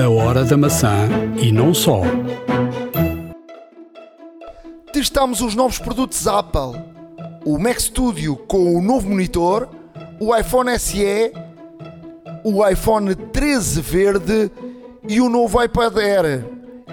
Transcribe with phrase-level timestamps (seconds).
[0.00, 1.10] A hora da maçã
[1.42, 2.00] e não só.
[4.94, 6.82] Testamos os novos produtos Apple.
[7.44, 9.68] O Mac Studio com o novo monitor,
[10.18, 11.32] o iPhone SE,
[12.42, 14.50] o iPhone 13 verde
[15.06, 16.46] e o novo iPad Air.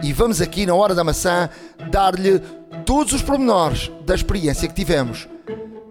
[0.03, 1.49] E vamos aqui na hora da maçã
[1.89, 2.39] dar-lhe
[2.85, 5.29] todos os pormenores da experiência que tivemos.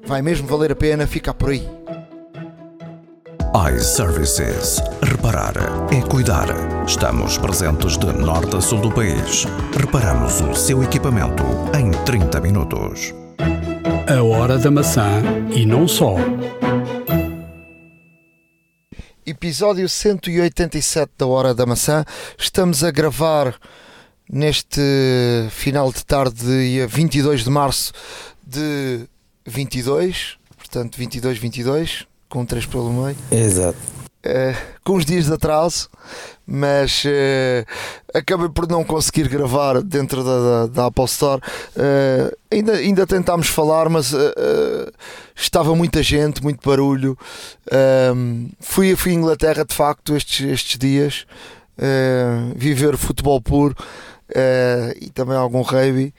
[0.05, 1.67] Vai mesmo valer a pena ficar por aí.
[3.57, 4.82] iServices.
[5.02, 5.54] Reparar
[5.91, 6.46] é cuidar.
[6.86, 9.46] Estamos presentes de norte a sul do país.
[9.75, 11.43] Reparamos o seu equipamento
[11.75, 13.14] em 30 minutos.
[14.07, 15.22] A hora da maçã
[15.54, 16.17] e não só.
[19.25, 22.04] Episódio 187 da Hora da Maçã.
[22.36, 23.59] Estamos a gravar
[24.31, 24.82] neste
[25.50, 27.93] final de tarde, dia 22 de março
[28.46, 29.09] de
[29.46, 33.16] 22, portanto 22, 22, com 3 pelo meio.
[33.30, 33.78] Exato.
[34.27, 35.89] Uh, com uns dias de atraso,
[36.44, 37.64] mas uh,
[38.12, 41.41] acabei por não conseguir gravar dentro da, da, da Apple Store.
[41.77, 44.12] Uh, ainda, ainda tentámos falar, mas
[45.34, 47.17] estava muita gente, muito barulho.
[48.58, 51.27] fui, fui à Inglaterra de facto estes, estes dias,
[52.56, 53.77] viver futebol puro
[55.01, 56.12] e também algum rugby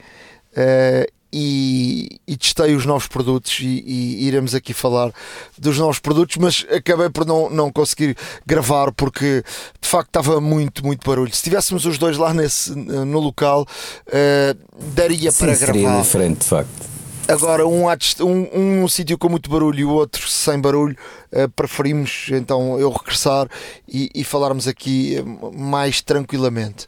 [1.40, 5.12] e, e, testei os novos produtos e, e, iremos aqui falar
[5.56, 9.44] dos novos produtos, mas acabei por não, não conseguir gravar porque
[9.80, 11.34] de facto estava muito, muito barulho.
[11.34, 13.68] Se tivéssemos os dois lá nesse, no local,
[14.08, 16.02] uh, daria Sim, para seria gravar.
[16.02, 16.98] diferente, de facto.
[17.28, 20.96] Agora, um, um, um, um sítio com muito barulho e o outro sem barulho,
[21.32, 23.48] uh, preferimos então eu regressar
[23.88, 25.18] e, e falarmos aqui
[25.54, 26.88] mais tranquilamente.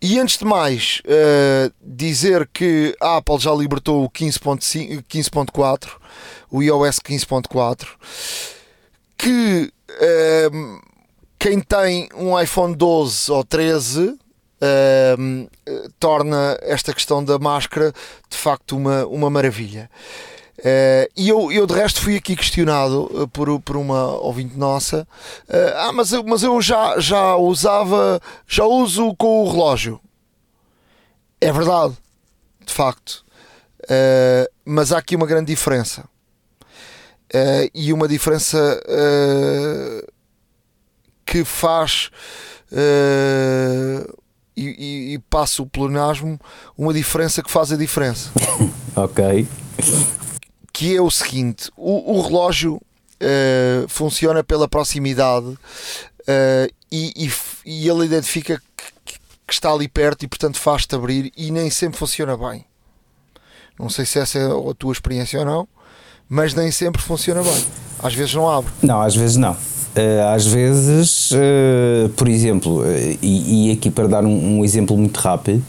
[0.00, 5.30] E antes de mais, uh, dizer que a Apple já libertou o 15.4, 15
[6.50, 7.86] o iOS 15.4,
[9.16, 10.80] que uh,
[11.36, 14.18] quem tem um iPhone 12 ou 13 uh,
[15.98, 17.92] torna esta questão da máscara
[18.30, 19.90] de facto uma, uma maravilha.
[20.58, 25.06] Uh, e eu, eu de resto fui aqui questionado uh, por, por uma ouvinte nossa
[25.48, 30.00] uh, ah mas eu, mas eu já, já usava já uso com o relógio.
[31.40, 31.96] É verdade
[32.66, 33.24] de facto.
[34.66, 36.04] Mas há aqui uma grande diferença.
[37.72, 38.58] E uma diferença
[41.24, 42.10] que faz
[44.54, 46.38] e, e, e passa o pleonasmo
[46.76, 48.30] uma diferença que faz a diferença.
[48.96, 49.46] Ok
[50.78, 55.58] que é o seguinte: o, o relógio uh, funciona pela proximidade uh,
[56.90, 57.32] e, e,
[57.66, 58.62] e, ele identifica
[59.04, 62.64] que, que, está ali perto e, portanto, faz-te abrir e nem sempre funciona bem.
[63.76, 65.68] Não sei se essa é a tua experiência ou não,
[66.28, 67.66] mas nem sempre funciona bem.
[68.00, 68.72] Às vezes não abre.
[68.80, 69.54] Não, às vezes não.
[69.54, 71.30] Uh, às vezes,
[72.16, 72.84] por exemplo,
[73.20, 75.60] e, aqui para dar um, exemplo muito rápido.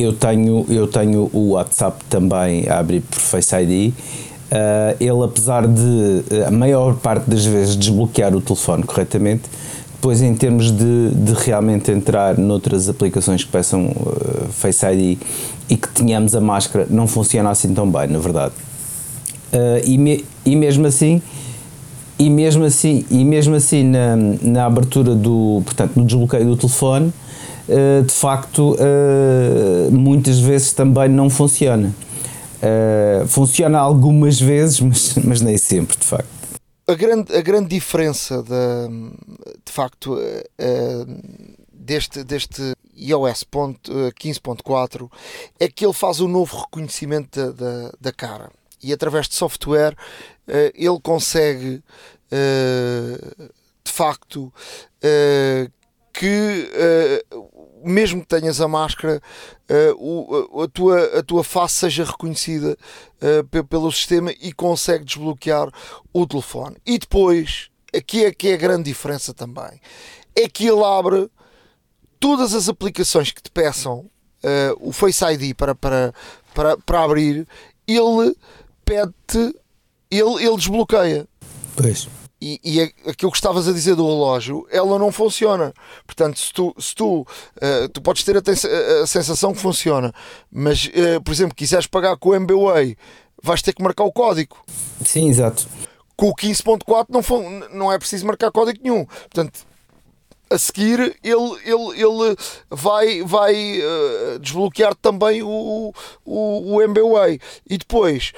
[0.00, 3.92] Eu tenho, eu tenho o WhatsApp também a abrir por Face ID.
[3.92, 9.42] Uh, ele, apesar de a maior parte das vezes desbloquear o telefone corretamente,
[9.98, 15.18] depois, em termos de, de realmente entrar noutras aplicações que peçam uh, Face ID
[15.68, 18.54] e que tenhamos a máscara, não funciona assim tão bem, na verdade.
[19.52, 21.20] Uh, e, me, e mesmo assim,
[22.16, 27.08] e mesmo assim, e mesmo assim na, na abertura do, portanto, no desbloqueio do telefone,
[27.08, 27.27] eh,
[28.04, 31.94] de facto eh, muitas vezes também não funciona.
[32.62, 36.28] Eh, funciona algumas vezes, mas, mas nem sempre, de facto.
[36.86, 38.88] A grande, a grande diferença de,
[39.62, 40.18] de facto
[41.70, 45.10] deste, deste iOS 15.4
[45.60, 48.50] é que ele faz um novo reconhecimento da, da, da, cara
[48.82, 49.94] e através de software
[50.74, 51.82] ele consegue
[53.84, 54.50] de facto
[56.18, 57.22] que
[57.84, 59.22] mesmo que tenhas a máscara,
[59.70, 62.76] uh, a, tua, a tua face seja reconhecida
[63.22, 65.70] uh, pelo sistema e consegue desbloquear
[66.12, 66.76] o telefone.
[66.84, 69.80] E depois, aqui é é a grande diferença também,
[70.34, 71.30] é que ele abre
[72.18, 74.10] todas as aplicações que te peçam uh,
[74.80, 76.12] o Face ID para, para,
[76.54, 77.46] para, para abrir,
[77.86, 78.36] ele
[78.84, 79.54] pede-te,
[80.10, 81.26] ele, ele desbloqueia.
[81.76, 82.08] Pois
[82.40, 82.80] e, e
[83.10, 85.72] aquilo que estavas a dizer do relógio, ela não funciona.
[86.06, 88.40] Portanto, se tu, se tu, uh, tu podes ter a,
[89.02, 90.12] a, sensação que funciona,
[90.50, 92.96] mas, uh, por exemplo, quiseres pagar com o MBWay,
[93.42, 94.56] vais ter que marcar o código.
[95.04, 95.66] Sim, exato.
[96.16, 99.04] Com o 15.4 não, não é preciso marcar código nenhum.
[99.04, 99.67] Portanto,
[100.50, 102.36] a seguir ele, ele, ele
[102.70, 105.92] vai, vai uh, desbloquear também o,
[106.24, 108.32] o, o MBWay e depois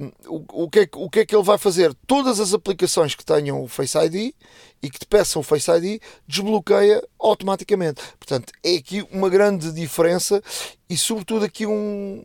[0.00, 1.94] um, o, o, que é, o que é que ele vai fazer?
[2.06, 4.34] Todas as aplicações que tenham o Face ID
[4.82, 8.02] e que te peçam o Face ID, desbloqueia automaticamente.
[8.18, 10.42] Portanto, é aqui uma grande diferença
[10.90, 12.22] e, sobretudo, aqui um,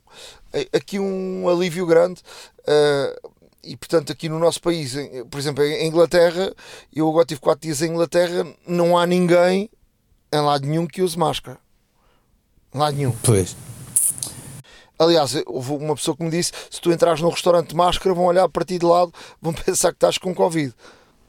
[0.74, 2.22] aqui um alívio grande.
[2.62, 3.29] Uh,
[3.64, 4.96] e portanto aqui no nosso país,
[5.30, 6.54] por exemplo, em Inglaterra,
[6.94, 9.70] eu agora tive 4 dias em Inglaterra, não há ninguém
[10.32, 11.58] em lado nenhum que use máscara.
[12.74, 13.12] Em lado nenhum.
[13.24, 13.56] Pois.
[14.98, 18.26] Aliás, houve uma pessoa que me disse: se tu entrares num restaurante de máscara, vão
[18.26, 20.74] olhar para ti de lado, vão pensar que estás com Covid.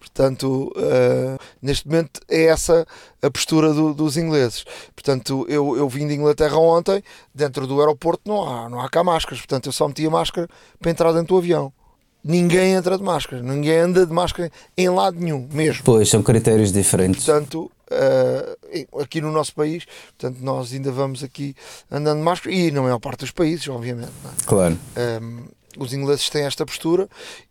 [0.00, 2.87] Portanto, uh, neste momento é essa
[3.23, 4.65] a postura do, dos ingleses.
[4.94, 7.03] Portanto, eu, eu vim de Inglaterra ontem,
[7.35, 9.41] dentro do aeroporto não há, não há cá máscaras.
[9.41, 10.49] Portanto, eu só meti a máscara
[10.81, 11.73] para entrar dentro do avião.
[12.22, 15.82] Ninguém entra de máscara, ninguém anda de máscara em lado nenhum, mesmo.
[15.84, 17.25] Pois, são critérios diferentes.
[17.25, 19.87] Portanto, uh, aqui no nosso país,
[20.19, 21.55] portanto, nós ainda vamos aqui
[21.90, 24.12] andando de máscara e na maior parte dos países, obviamente.
[24.25, 24.44] É?
[24.44, 24.75] Claro.
[24.75, 25.44] Um, ehm,
[25.78, 27.08] os ingleses têm esta postura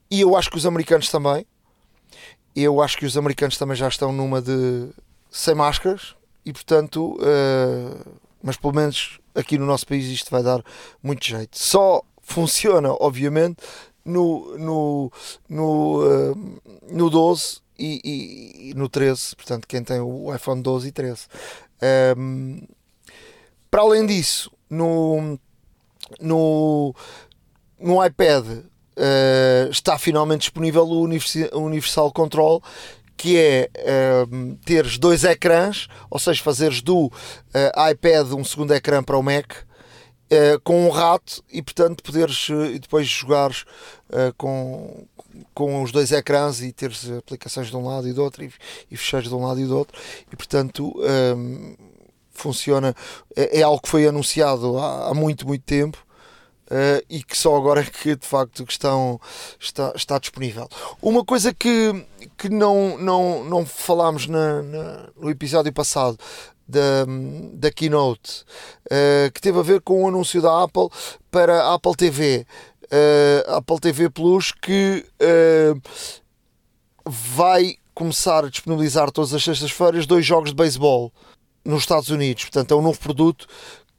[0.09, 1.45] e eu acho que os americanos também.
[2.55, 4.89] Eu acho que os americanos também já estão numa de
[5.31, 6.15] sem máscaras
[6.45, 10.63] e, portanto, uh, mas pelo menos aqui no nosso país isto vai dar
[11.01, 11.57] muito jeito.
[11.57, 13.57] Só funciona, obviamente,
[14.05, 15.11] no, no,
[15.47, 16.61] no, uh,
[16.91, 21.27] no 12 e, e, e, no 13, portanto, quem tem o iPhone 12 e 13.
[21.81, 22.67] Um, ehm,
[23.71, 25.39] para além disso, no,
[26.19, 26.93] no,
[27.79, 32.61] no iPad uh, está finalmente disponível o Universal Control,
[33.15, 37.11] que é uh, teres dois ecrãs, ou seja, fazeres do uh,
[37.91, 39.68] iPad um segundo ecrã para o Mac.
[40.31, 43.65] Uh, com um rato e portanto poderes uh, depois jogares
[44.11, 45.07] uh, com,
[45.55, 48.53] com os dois ecrãs e teres aplicações de um lado e do outro e,
[48.91, 49.99] e fecheiros de um lado e do outro
[50.31, 50.93] e portanto
[51.35, 51.75] um,
[52.31, 52.95] funciona
[53.35, 55.97] é, é, algo que foi anunciado há, há muito muito tempo
[57.09, 59.19] e que só agora é que de facto estão,
[59.59, 60.69] está, está disponível.
[61.01, 62.05] Uma coisa que,
[62.37, 66.19] que não, não, não falámos na, na no episódio passado
[66.69, 67.05] da,
[67.53, 68.43] da Keynote,
[68.85, 70.89] uh, que teve a ver com o anúncio da Apple
[71.31, 72.45] para a Apple TV,
[72.85, 75.05] uh, Apple TV Plus, que
[77.05, 81.11] vai começar a disponibilizar todas as sextas-feiras dois jogos de beisebol
[81.65, 82.45] nos Estados Unidos.
[82.45, 83.47] Portanto, é um novo produto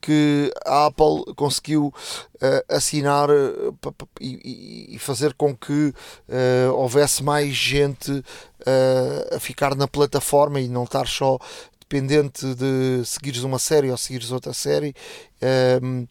[0.01, 3.77] que a Apple conseguiu uh, assinar uh,
[4.19, 8.23] e, e, fazer com que uh, houvesse mais gente
[9.33, 11.39] a ficar na plataforma e não estar só
[11.91, 14.93] dependente de seguires uma série ou seguires outra série.
[15.41, 16.05] Ehm,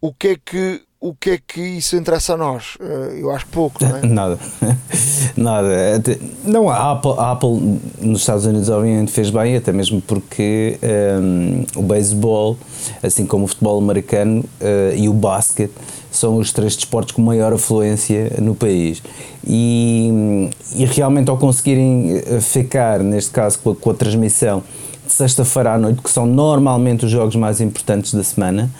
[0.00, 2.76] o que é que o que é que isso interessa a nós?
[3.18, 4.04] Eu acho pouco, não é?
[4.06, 4.38] Nada.
[5.34, 6.02] Nada.
[6.44, 11.64] Não, a Apple, a Apple nos Estados Unidos obviamente fez bem, até mesmo porque um,
[11.74, 12.58] o beisebol,
[13.02, 15.72] assim como o futebol americano uh, e o basquete,
[16.10, 19.02] são os três desportos com maior afluência no país.
[19.46, 24.62] E, e realmente ao conseguirem eh, ficar, neste caso, com a, com a transmissão
[25.10, 28.70] de sexta-feira à noite, que são normalmente os jogos mais importantes da semana,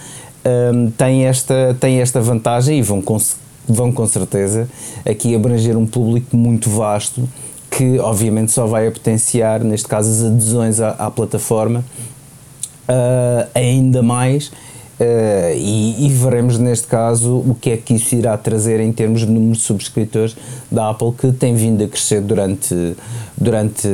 [0.73, 4.69] um, têm, esta, têm esta vantagem e vão conseguir vão com certeza
[5.07, 7.29] aqui abranger um público muito vasto
[7.71, 11.85] que obviamente só vai potenciar, neste caso, as adesões à, à plataforma.
[12.89, 14.51] Uh, ainda mais
[15.01, 19.21] uh, e, e, veremos neste caso o que é que isso irá trazer em termos
[19.21, 20.37] de número de subscritores
[20.71, 22.75] da Apple que tem vindo a crescer durante,
[23.37, 23.89] durante,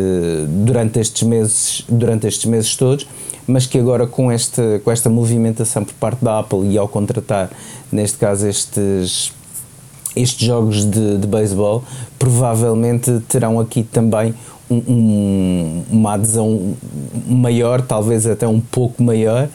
[0.65, 3.07] durante, estes, meses, durante estes meses todos
[3.47, 7.49] mas que agora com esta, com esta movimentação por parte da Apple e ao contratar,
[7.93, 9.33] neste caso, estes
[10.17, 11.85] estes jogos de, de beisebol
[12.19, 14.35] provavelmente terão aqui também
[14.69, 16.75] um, um, uma adesão
[17.27, 19.49] maior, talvez até um pouco maior,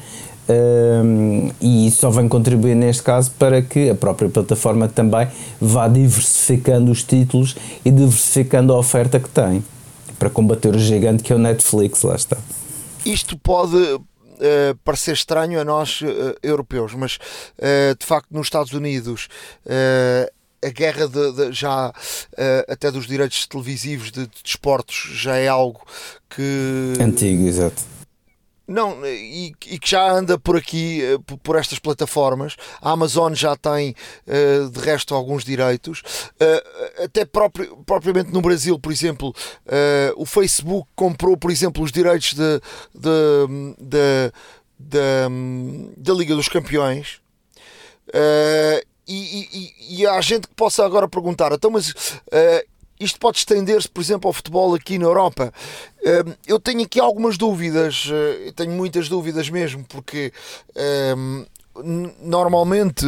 [0.52, 5.28] um, e isso só vem contribuir neste caso para que a própria plataforma também
[5.60, 7.56] vá diversificando os títulos
[7.86, 9.64] e diversificando a oferta que tem
[10.20, 12.38] para combater o gigante que é o Netflix, lá está.
[13.06, 14.00] Isto pode
[14.42, 17.18] Uh, parecer estranho a nós uh, europeus, mas
[17.60, 19.28] uh, de facto nos Estados Unidos
[20.64, 25.48] a guerra de, de, já uh, até dos direitos televisivos de, de desportos já é
[25.48, 25.82] algo
[26.30, 27.84] que antigo, exato.
[28.72, 32.56] Não, e, e, que já anda por aqui, uh, por estas plataformas.
[32.82, 33.96] A Amazon já tem,
[34.28, 36.02] uh, de resto, alguns direitos.
[37.04, 39.34] até próprio, propriamente no Brasil, por exemplo,
[40.16, 42.62] o Facebook comprou, por exemplo, os direitos de,
[42.96, 44.32] de, de,
[44.80, 45.00] de
[45.98, 47.20] da Liga dos Campeões.
[49.08, 51.94] E, e, e, há gente que possa agora perguntar, então, mas
[53.04, 55.54] isto pode estender-se, por exemplo, ao futebol aqui na Europa?
[56.00, 60.32] Uh, eu tenho aqui algumas dúvidas, uh, tenho muitas dúvidas mesmo, porque
[62.20, 63.06] normalmente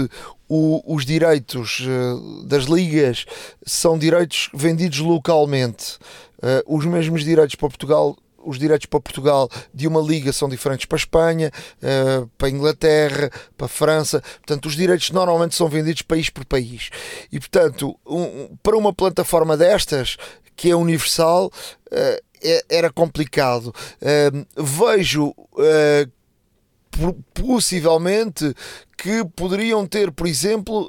[0.47, 1.85] o, o, os direitos
[2.45, 3.25] das ligas
[3.65, 5.97] são direitos vendidos localmente.
[6.65, 10.97] os mesmos direitos para Portugal os direitos para Portugal de uma liga são diferentes para
[10.97, 14.21] a Espanha, uh, para a Inglaterra, para a França.
[14.21, 16.89] Portanto, os direitos normalmente são vendidos país por país.
[17.31, 20.17] E, portanto, um, para uma plataforma destas,
[20.55, 23.73] que é universal, uh, é, era complicado.
[24.01, 25.33] Uh, vejo
[27.33, 28.53] possivelmente
[28.95, 30.88] que poderiam ter, por exemplo,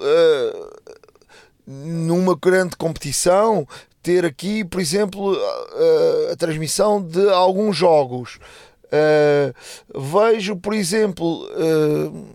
[1.66, 3.66] numa grande competição,
[4.04, 8.38] ter aqui, por exemplo, a, a transmissão de alguns jogos.
[8.84, 9.52] Uh,
[9.99, 12.26] vejo, por exemplo, uh,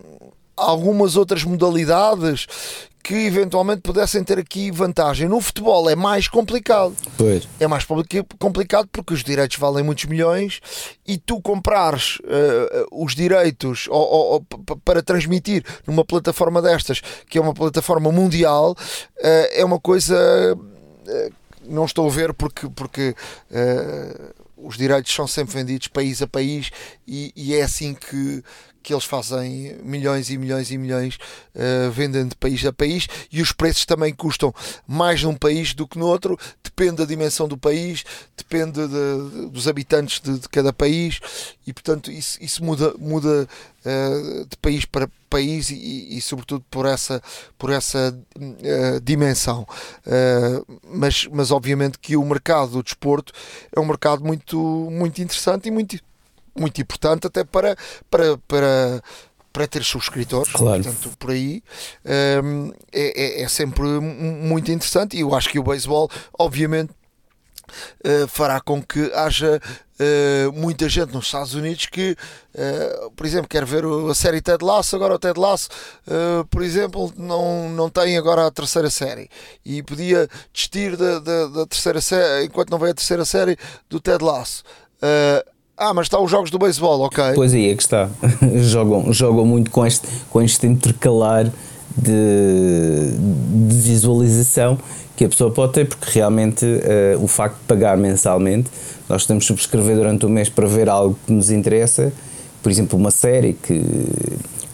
[0.58, 2.48] algumas outras modalidades
[3.04, 5.30] que eventualmente pudessem ter aqui vantagem.
[5.30, 6.94] No futebol é mais complicado.
[7.18, 7.48] Pois.
[7.60, 7.86] É mais
[8.38, 10.60] complicado porque os direitos valem muitos milhões
[11.08, 17.00] e tu comprares uh, os direitos ou, ou, ou, para transmitir numa plataforma destas,
[17.30, 18.76] que é uma plataforma mundial,
[19.22, 20.58] é uma coisa
[21.70, 23.16] não estou a ver porque, porque
[23.52, 26.72] uh, os direitos são sempre vendidos país a país
[27.08, 28.44] e, e, é assim que,
[28.82, 31.16] que eles fazem milhões e milhões e milhões
[31.56, 34.54] uh, vendem de país a país e os preços também custam
[34.88, 38.04] mais num país do que no outro, depende da dimensão do país,
[38.38, 41.20] depende de, de, dos habitantes de, de, cada país
[41.66, 43.48] e portanto isso, isso muda, muda
[43.86, 47.22] uh, de país para país e, e, sobretudo por essa,
[47.56, 49.68] por essa uh, dimensão.
[50.84, 53.32] mas, mas obviamente que o mercado do desporto
[53.76, 54.58] é um mercado muito,
[54.90, 55.96] muito interessante e muito
[56.60, 57.76] muito importante até para,
[58.10, 59.04] para, para,
[59.52, 60.52] para ter subscritores.
[60.52, 60.84] Claro.
[60.84, 61.64] Portanto, por aí
[62.44, 66.92] um, é, é, é, sempre muito interessante e eu acho que o beisebol, obviamente,
[68.06, 69.62] uh, fará com que haja
[70.00, 72.16] uh, muita gente nos Estados Unidos que,
[72.56, 75.70] uh, por exemplo, quer ver a série Ted Lasso, agora o Ted Lasso,
[76.50, 79.30] por exemplo, não, não tem agora a terceira série
[79.66, 83.58] e podia desistir da, da, da terceira série enquanto não vem a terceira série
[83.90, 84.64] do Ted Lasso.
[85.80, 87.24] Ah, mas está os jogos do beisebol, ok.
[87.36, 88.10] Pois aí é que está.
[88.64, 91.50] jogam, jogam muito com este, com este intercalar
[91.96, 93.12] de,
[93.68, 94.78] de visualização
[95.16, 98.70] que a pessoa pode ter, porque realmente uh, o facto de pagar mensalmente,
[99.08, 102.12] nós temos que subscrever durante o mês para ver algo que nos interessa,
[102.62, 103.82] por exemplo, uma série que,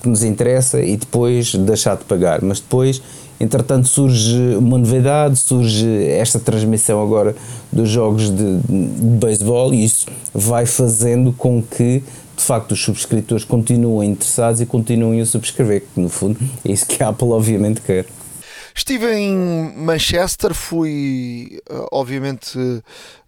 [0.02, 2.42] que nos interessa e depois deixar de pagar.
[2.42, 3.02] Mas depois
[3.40, 7.36] Entretanto, surge uma novidade, surge esta transmissão agora
[7.72, 12.04] dos jogos de, de beisebol e isso vai fazendo com que
[12.36, 16.86] de facto os subscritores continuem interessados e continuem a subscrever, que no fundo é isso
[16.86, 18.06] que a Apple obviamente quer.
[18.78, 22.60] Estive em Manchester, fui eh, obviamente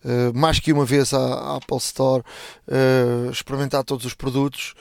[0.04, 2.22] eh, mais que uma vez à Apple Store
[2.68, 4.74] eh, experimentar todos os produtos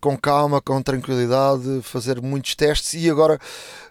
[0.00, 3.40] com calma, com tranquilidade, fazer muitos testes e agora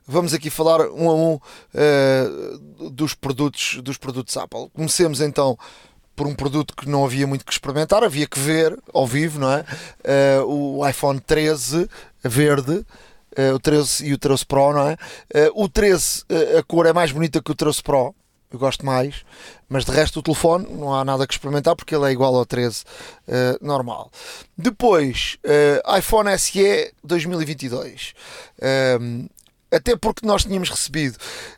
[0.08, 4.70] vamos aqui falar um a um uh, dos produtos dos produtos Apple.
[4.74, 5.58] Comecemos então
[6.16, 9.52] por um produto que não havia muito que experimentar, havia que ver ao vivo, não
[9.52, 9.66] é?
[10.42, 11.90] Uh, o iPhone 13
[12.24, 12.86] verde.
[13.36, 14.96] Uh, o 13 e o 13 Pro, não é?
[15.56, 16.24] o 13,
[16.56, 18.14] a cor é mais bonita que o 13 Pro,
[18.54, 19.26] eu gosto mais,
[19.68, 22.46] mas de resto o telefone não há nada que experimentar porque ele é igual ao
[22.46, 24.12] 13 uh, normal.
[24.56, 28.14] Depois, uh, iPhone SE 2022
[29.74, 31.16] até porque nós tínhamos recebido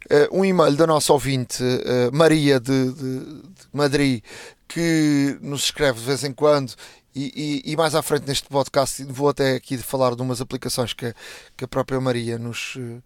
[0.09, 3.43] uh, um e-mail da nossa ouvinte uh, Maria de, de, de,
[3.73, 4.23] Madrid
[4.67, 6.73] que nos escreve de vez em quando
[7.13, 10.93] e, e, e, mais à frente neste podcast vou até aqui falar de umas aplicações
[10.93, 11.13] que,
[11.55, 13.03] que a própria Maria nos, uh,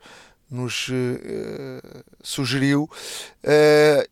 [0.50, 0.88] nos
[2.24, 2.90] sugeriu.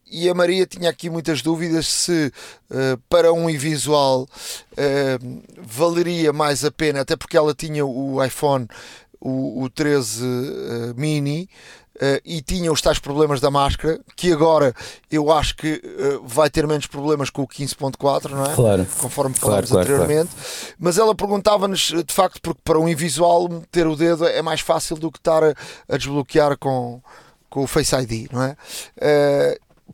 [0.06, 2.32] E a Maria tinha aqui muitas dúvidas se
[3.10, 4.28] para um invisual
[5.58, 8.68] valeria mais a pena, até porque ela tinha o iPhone
[9.20, 11.50] o, o 13 uh, eh, mini
[11.96, 14.74] uh, e tinha os tais problemas da máscara, que agora
[15.12, 18.56] eu acho que uh, vai ter menos problemas com o 15.4, não é?
[18.56, 18.88] Claro.
[19.00, 20.30] Conforme falámos claro, claro, anteriormente.
[20.34, 20.76] Claro.
[20.80, 24.98] Mas ela perguntava-nos, de facto, porque para um invisual ter o dedo é mais fácil
[24.98, 25.54] do que estar a,
[25.90, 27.02] a desbloquear com,
[27.50, 28.56] com o Face ID, não é?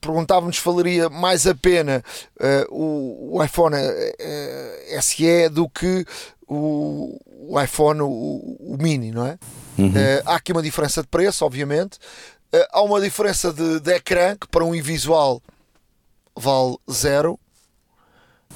[0.01, 2.03] Perguntava-nos se valeria mais a pena
[2.39, 6.05] uh, o, o, iPhone uh, SE do que
[6.47, 9.37] o, o iPhone, o, o, mini, não é?
[9.77, 9.89] Uhum.
[9.89, 11.97] Uh, há aqui uma diferença de preço, obviamente.
[12.53, 15.41] Uh, há uma diferença de, de ecrã que para um invisual
[16.35, 17.39] vale zero,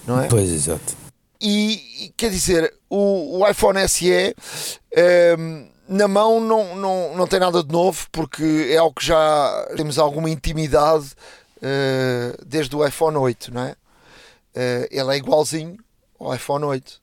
[0.06, 0.28] não é?
[0.28, 0.96] Pois, exato.
[1.40, 7.40] E quer dizer, o, o iPhone SE um, ehm, na mão não, não, não tem
[7.40, 11.14] nada de novo porque é algo que já temos alguma intimidade
[11.58, 13.72] uh, desde o iPhone 8, não é?
[14.56, 15.78] Uh, ele é igualzinho
[16.20, 17.00] ao iPhone 8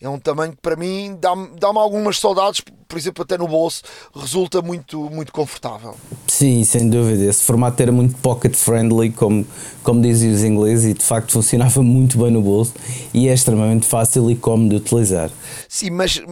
[0.00, 3.82] É um tamanho que para mim dá-me dá algumas saudades, por exemplo, até no bolso,
[4.14, 5.96] resulta muito, muito confortável.
[6.26, 7.24] Sim, sem dúvida.
[7.24, 9.46] Esse formato era muito pocket friendly, como,
[9.82, 12.74] como dizem os ingleses, e de facto funcionava muito bem no bolso
[13.12, 15.30] e é extremamente fácil e cómodo de utilizar.
[15.68, 16.22] Sim, mas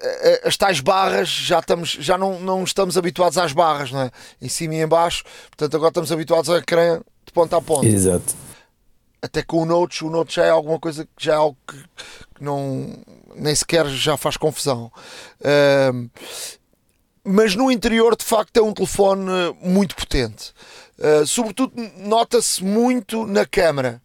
[0.00, 4.10] eh, as tais barras já, estamos, já não, não estamos habituados às barras, não é?
[4.40, 7.86] Em cima e em baixo, portanto agora estamos habituados a ecrã de ponta a ponta.
[7.86, 8.45] Exato.
[9.20, 11.76] Até com o Notes, o Notes já é alguma coisa que já é algo que,
[12.34, 12.96] que não
[13.34, 14.90] nem sequer já faz confusão.
[17.24, 19.28] Mas no interior de facto é um telefone
[19.60, 20.54] muito potente.
[20.98, 24.00] Uh, sobretudo nota-se muito na câmera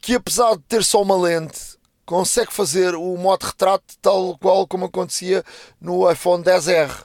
[0.00, 4.86] que apesar de ter só uma lente consegue fazer o modo retrato tal qual como
[4.86, 5.42] acontecia
[5.80, 7.00] no iPhone 10R.
[7.00, 7.04] Uh,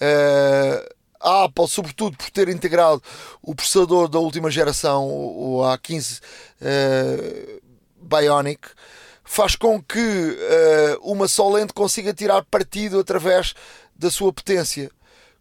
[0.00, 0.88] eh,
[1.20, 3.02] a Apple, sobretudo por ter integrado
[3.42, 6.22] o processador da última geração, o A15 uh,
[6.60, 7.60] eh,
[8.00, 8.68] Bionic,
[9.24, 13.54] faz com que uh, uma só lente consiga tirar partido através
[13.94, 14.90] da sua potência.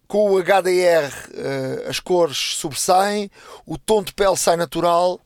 [0.07, 3.29] Com o HDR, uh, as cores sobressaem,
[3.65, 5.19] o tom de pele sai natural.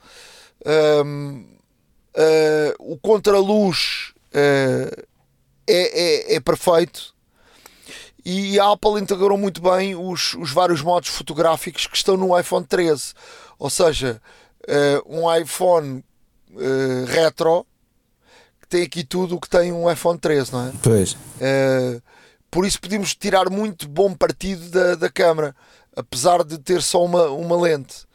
[2.79, 4.13] O contraluz
[5.67, 7.13] é, é, é, perfeito
[8.25, 12.65] e a Apple integrou muito bem os, os vários modos fotográficos que estão no iPhone
[12.65, 13.13] 13
[13.57, 14.21] ou seja,
[14.67, 16.03] uh, um iPhone
[17.07, 17.65] retro
[18.59, 20.71] que tem aqui tudo o que tem um iPhone 13 não é?
[20.83, 21.15] Pois.
[22.49, 25.55] por isso podemos tirar muito bom partido da, da câmera
[25.95, 28.05] apesar de ter só uma, uma lente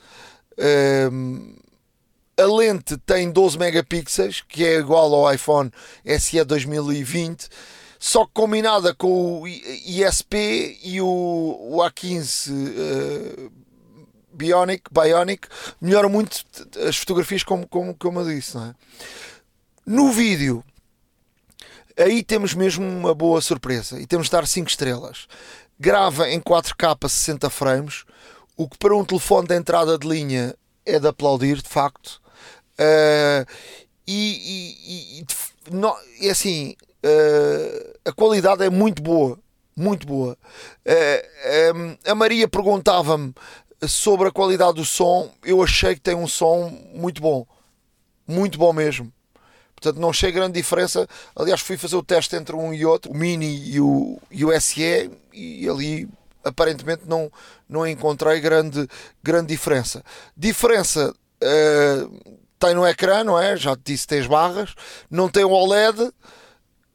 [2.39, 5.71] a lente tem 12 megapixels, que é igual ao iPhone
[6.21, 7.49] SE 2020,
[7.99, 13.53] só que combinada com o ISP e o, o A15 uh,
[14.33, 15.49] Bionic, Bionic,
[15.81, 16.45] melhora muito
[16.87, 18.59] as fotografias, como, como, como eu disse.
[18.59, 18.75] É?
[19.87, 20.63] No vídeo,
[21.97, 25.27] aí temos mesmo uma boa surpresa e temos de dar 5 estrelas.
[25.81, 28.05] Grava em 4K 60 frames,
[28.57, 32.21] o que para um telefone de entrada de linha é de aplaudir, de facto.
[32.79, 33.47] Uh,
[34.07, 35.27] e, e, e
[35.75, 36.77] não, é assim,
[38.05, 39.39] a qualidade é muito boa,
[39.77, 40.37] muito boa.
[40.87, 43.35] Uh, um, a Maria perguntava-me
[43.87, 47.47] sobre a qualidade do som, eu achei que tem um som muito bom,
[48.27, 49.13] muito bom mesmo.
[49.75, 51.07] Portanto, não achei grande diferença.
[51.35, 54.61] Aliás, fui fazer o teste entre um e outro, o Mini e o, e o
[54.61, 56.09] SE, e ali
[56.43, 57.31] aparentemente não,
[57.69, 58.89] não encontrei grande,
[59.23, 60.03] grande diferença.
[60.35, 63.57] Diferença uh, tem no ecrã, não é?
[63.57, 64.75] Já te disse, as barras,
[65.11, 66.11] não tem o OLED,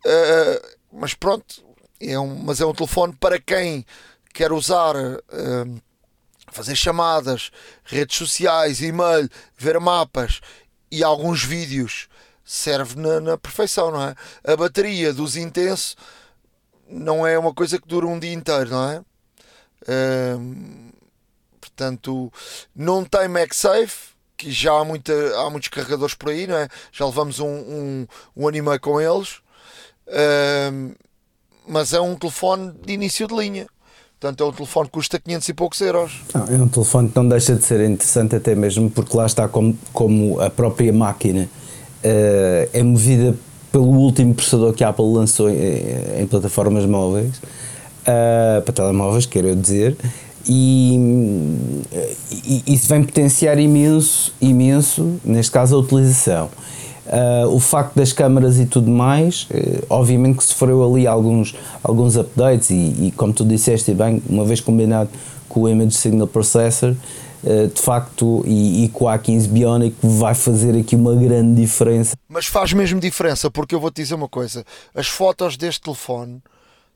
[0.05, 1.63] uh, mas pronto,
[1.99, 3.85] é um, mas é um telefone para quem
[4.33, 5.81] quer usar, uh,
[6.51, 7.51] fazer chamadas,
[7.83, 10.41] redes sociais, e-mail, ver mapas
[10.91, 12.09] e alguns vídeos,
[12.43, 14.15] serve na, na perfeição, não é?
[14.43, 15.95] A bateria dos intenso
[16.87, 19.03] não é uma coisa que dura um dia inteiro, não é?
[19.83, 20.91] Uh,
[21.59, 22.31] portanto,
[22.75, 26.67] não tem MagSafe que já há, muita, há muitos carregadores por aí, não é?
[26.91, 29.39] Já levamos um, um, um anime com eles,
[31.67, 33.67] mas é um telefone de início de linha.
[34.19, 36.21] Portanto, é um telefone que custa 500 e poucos euros.
[36.33, 39.47] Não, é um telefone que não deixa de ser interessante, até mesmo porque lá está
[39.47, 41.49] como, como a própria máquina
[42.03, 43.35] uh, é movida
[43.71, 49.55] pelo último processador que a Apple lançou em, em plataformas móveis, uh, para telemóveis, quero
[49.55, 49.97] dizer,
[50.47, 50.95] e,
[52.31, 56.49] e, isso vem potenciar imenso, imenso, neste caso, a utilização.
[57.05, 62.15] Uh, o facto das câmaras e tudo mais, uh, obviamente que sofreu ali alguns, alguns
[62.15, 62.73] updates e,
[63.07, 65.09] e, como tu disseste bem, uma vez combinado
[65.49, 66.91] com o Image Signal Processor,
[67.43, 72.15] uh, de facto, e, e, com a A15 Bionic vai fazer aqui uma grande diferença.
[72.29, 76.39] Mas faz mesmo diferença, porque eu vou-te dizer uma coisa, as fotos deste telefone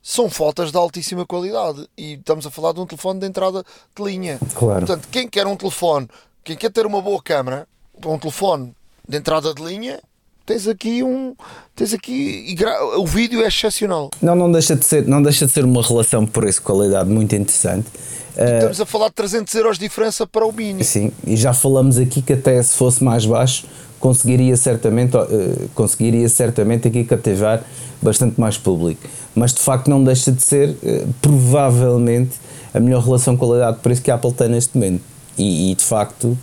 [0.00, 3.64] são fotos de altíssima qualidade e estamos a falar de um telefone de entrada
[3.94, 4.38] de linha.
[4.54, 4.86] Claro.
[4.86, 6.06] Portanto, quem quer um telefone,
[6.44, 7.66] quem quer ter uma boa câmera,
[8.06, 8.72] um telefone
[9.08, 10.00] de entrada de linha,
[10.44, 11.34] tens aqui um
[11.74, 12.56] tens aqui
[12.96, 14.10] o vídeo é excepcional.
[14.22, 17.88] Não não deixa de ser não deixa de ser uma relação preço qualidade muito interessante.
[18.36, 20.84] Estamos a falar de 300 euros de diferença para o mini.
[20.84, 23.66] Sim e já falamos aqui que até se fosse mais baixo
[23.98, 27.62] conseguiria certamente uh, conseguiria certamente aqui cativar
[28.00, 29.02] bastante mais público.
[29.34, 32.36] Mas de facto não deixa de ser uh, provavelmente
[32.72, 35.02] a melhor relação qualidade-preço que a Apple tem neste momento.
[35.38, 36.36] E, e de facto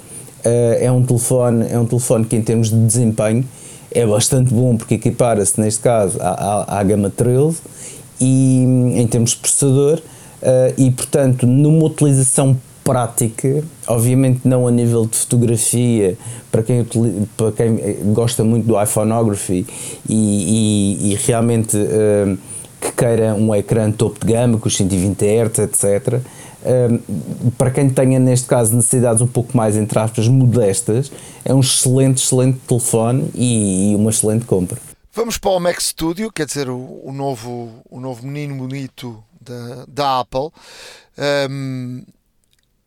[0.44, 3.46] é um telefone é um telefone que em termos de desempenho
[3.92, 7.58] é bastante bom porque equipara-se neste caso à, à, à gama 13
[8.20, 8.64] e
[8.96, 10.00] em termos de processador
[10.42, 16.18] uh, e portanto numa utilização prática, obviamente não a nível de fotografia,
[16.52, 16.86] para quem,
[17.38, 17.78] para quem
[18.14, 19.66] gosta muito do iPhoneography
[20.08, 21.78] e, e, e realmente
[22.82, 26.20] que queira um ecrã topo de gama com os 120 Hz, etc.
[26.64, 31.12] Uh, para quem tenha neste caso necessidades um pouco mais entre aspas modestas,
[31.44, 34.80] é um excelente, excelente telefone e, e uma excelente compra.
[35.12, 39.86] Vamos para o Mac Studio, quer dizer, o, o novo, o novo menino bonito da,
[39.88, 40.50] da Apple.
[41.50, 42.04] Um,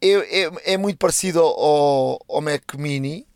[0.00, 3.26] é, é, é, muito parecido ao, ao Mac Mini,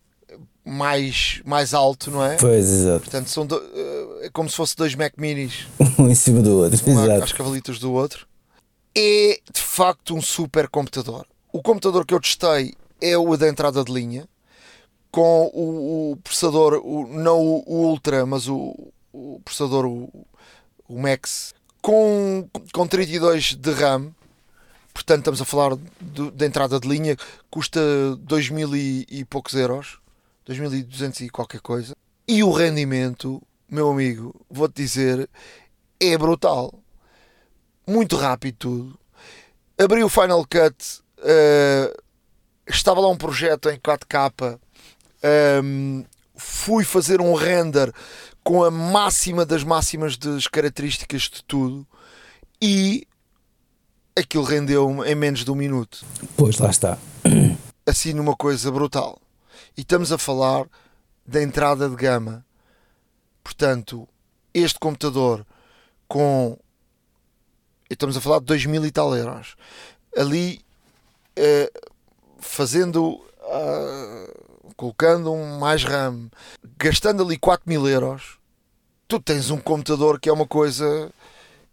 [0.64, 2.36] mais, mais alto, não é?
[2.36, 3.00] Pois, exato.
[3.00, 5.66] Portanto, são do, eh, é como se fosse dois Mac Minis.
[5.98, 7.24] um em cima do outro, um exato.
[7.24, 8.26] As cavalitas do outro.
[8.94, 11.26] É de facto um super computador.
[11.52, 14.28] O computador que eu testei é o da entrada de linha,
[15.10, 20.26] com o, o processador, o, não o, Ultra, mas o, o processador, o,
[20.88, 24.12] o Max, com, com 32 de RAM
[24.92, 25.76] Portanto, estamos a falar
[26.34, 27.16] da entrada de linha,
[27.48, 27.80] custa
[28.16, 29.98] 2 mil e, e poucos euros,
[30.46, 31.94] 2.200 e qualquer coisa.
[32.26, 35.28] E o rendimento, meu amigo, vou-te dizer,
[35.98, 36.79] é brutal.
[37.90, 39.00] Muito rápido tudo.
[39.76, 42.02] Abri o Final Cut, uh,
[42.68, 44.58] estava lá um projeto em 4K, um,
[45.22, 46.04] ehm,
[46.36, 47.92] fui fazer um render
[48.44, 51.84] com a máxima das máximas das características de tudo
[52.62, 53.08] e
[54.16, 56.04] aquilo rendeu em menos de um minuto.
[56.36, 56.96] Pois, lá está.
[57.86, 59.20] Assim, numa coisa brutal.
[59.76, 60.66] E estamos a falar
[61.26, 62.44] da entrada de gama.
[63.42, 64.08] Portanto,
[64.54, 65.44] este computador
[66.06, 66.56] com.
[67.90, 69.56] Estamos a falar de 2 mil e tal euros.
[70.16, 70.60] Ali,
[71.36, 71.70] eh,
[72.38, 73.20] fazendo.
[73.42, 74.50] Uh,
[74.80, 76.30] colocando um mais RAM,
[76.78, 78.38] gastando ali 4 mil euros,
[79.06, 81.10] tu tens um computador que é uma coisa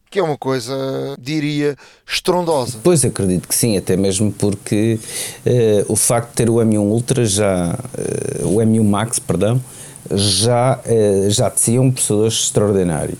[0.09, 0.73] que é uma coisa,
[1.19, 1.75] diria,
[2.05, 2.79] estrondosa.
[2.81, 4.97] Pois acredito que sim, até mesmo porque
[5.45, 7.77] uh, o facto de ter o M1 Ultra já,
[8.41, 9.61] uh, o M1 Max, perdão,
[10.13, 13.17] já, uh, já tinha um processador extraordinário.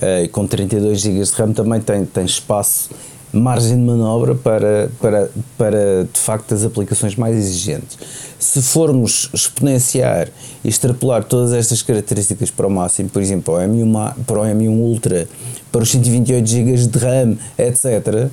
[0.00, 2.90] E com 32 GB de RAM também tem, tem espaço
[3.32, 7.98] margem de manobra para, para, para de facto as aplicações mais exigentes.
[8.38, 10.28] Se formos exponenciar
[10.64, 14.44] e extrapolar todas estas características para o máximo, por exemplo, para o M1, para o
[14.44, 15.28] M1 Ultra,
[15.70, 18.30] para os 128 GB de RAM, etc.,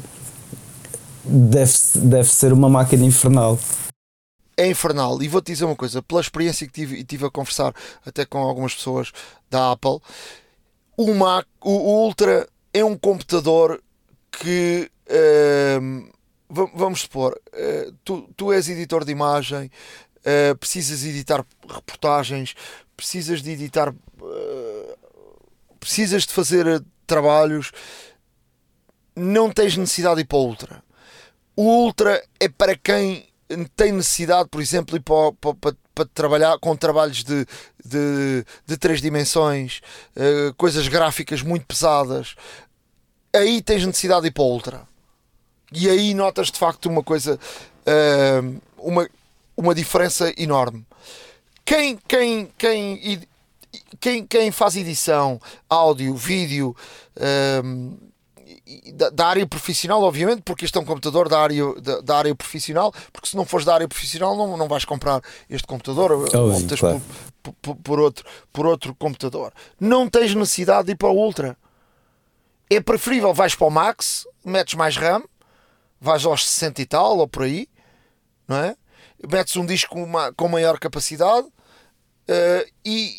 [1.23, 3.57] deve, deve ser uma máquina infernal.
[4.55, 5.21] É infernal.
[5.23, 7.73] E vou-te dizer uma coisa, pela experiência que tive, tive a conversar
[8.05, 9.11] até com algumas pessoas
[9.49, 9.99] da Apple,
[10.97, 13.81] o, Mac, o Ultra é um computador
[14.31, 16.13] que uh,
[16.75, 19.71] vamos supor, uh, tu, tu és editor de imagem,
[20.19, 22.55] uh, precisas editar reportagens,
[22.95, 24.97] precisas de editar, eh,
[25.79, 27.71] precisas de fazer trabalhos,
[29.15, 30.83] não tens necessidade de ir para o Ultra.
[31.55, 33.27] O Ultra é para quem
[33.75, 37.45] tem necessidade, por exemplo, ir para, para, para, trabalhar com trabalhos de,
[37.83, 39.81] de, de três dimensões,
[40.15, 42.35] uh, coisas gráficas muito pesadas,
[43.33, 44.87] aí tens necessidade de ir para o Ultra.
[45.71, 47.39] E aí notas de facto uma coisa,
[47.87, 49.09] uh, uma,
[49.57, 50.85] uma diferença enorme.
[51.65, 53.21] Quem, quem, quem,
[53.99, 56.75] quem, quem faz edição, áudio, vídeo,
[57.17, 58.12] uh,
[58.93, 62.35] da, da, área profissional, obviamente, porque este é um computador da área, da, da, área
[62.35, 66.57] profissional, porque se não fores da área profissional não, não vais comprar este computador, oh,
[66.57, 67.01] optas claro.
[67.41, 69.53] por, por, por, outro, por outro computador.
[69.79, 71.57] Não tens necessidade de ir para o Ultra.
[72.69, 75.23] É preferível vais para o Max, metes mais RAM,
[75.99, 77.67] vais aos 60 e tal, ou por aí,
[78.47, 78.75] não é?
[79.29, 83.15] Metes um disco com, uma, com maior capacidade uh, e,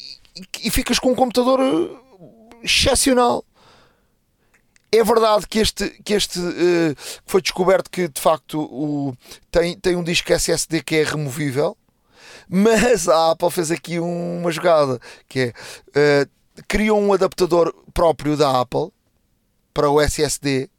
[0.62, 3.44] e, ficas com um computador eh, excepcional.
[4.94, 6.94] É verdade que este, que este uh,
[7.26, 9.12] foi descoberto que de facto o,
[9.50, 11.76] tem, tem um disco SSD que é removível,
[12.48, 15.52] mas a Apple fez aqui uma jogada que
[15.94, 18.92] é uh, criou um adaptador próprio da Apple
[19.72, 20.70] para o SSD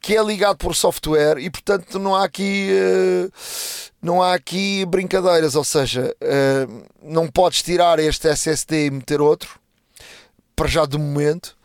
[0.00, 3.32] que é ligado por software e portanto não há aqui uh,
[4.00, 6.14] não há aqui brincadeiras, ou seja,
[7.02, 9.58] não podes tirar este SSD e meter outro
[10.56, 11.56] para já de momento,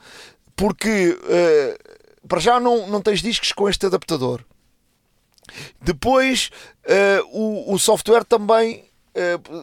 [0.62, 4.46] porque uh, para já não, não tens discos com este adaptador.
[5.82, 6.52] Depois
[7.34, 8.86] o, o software também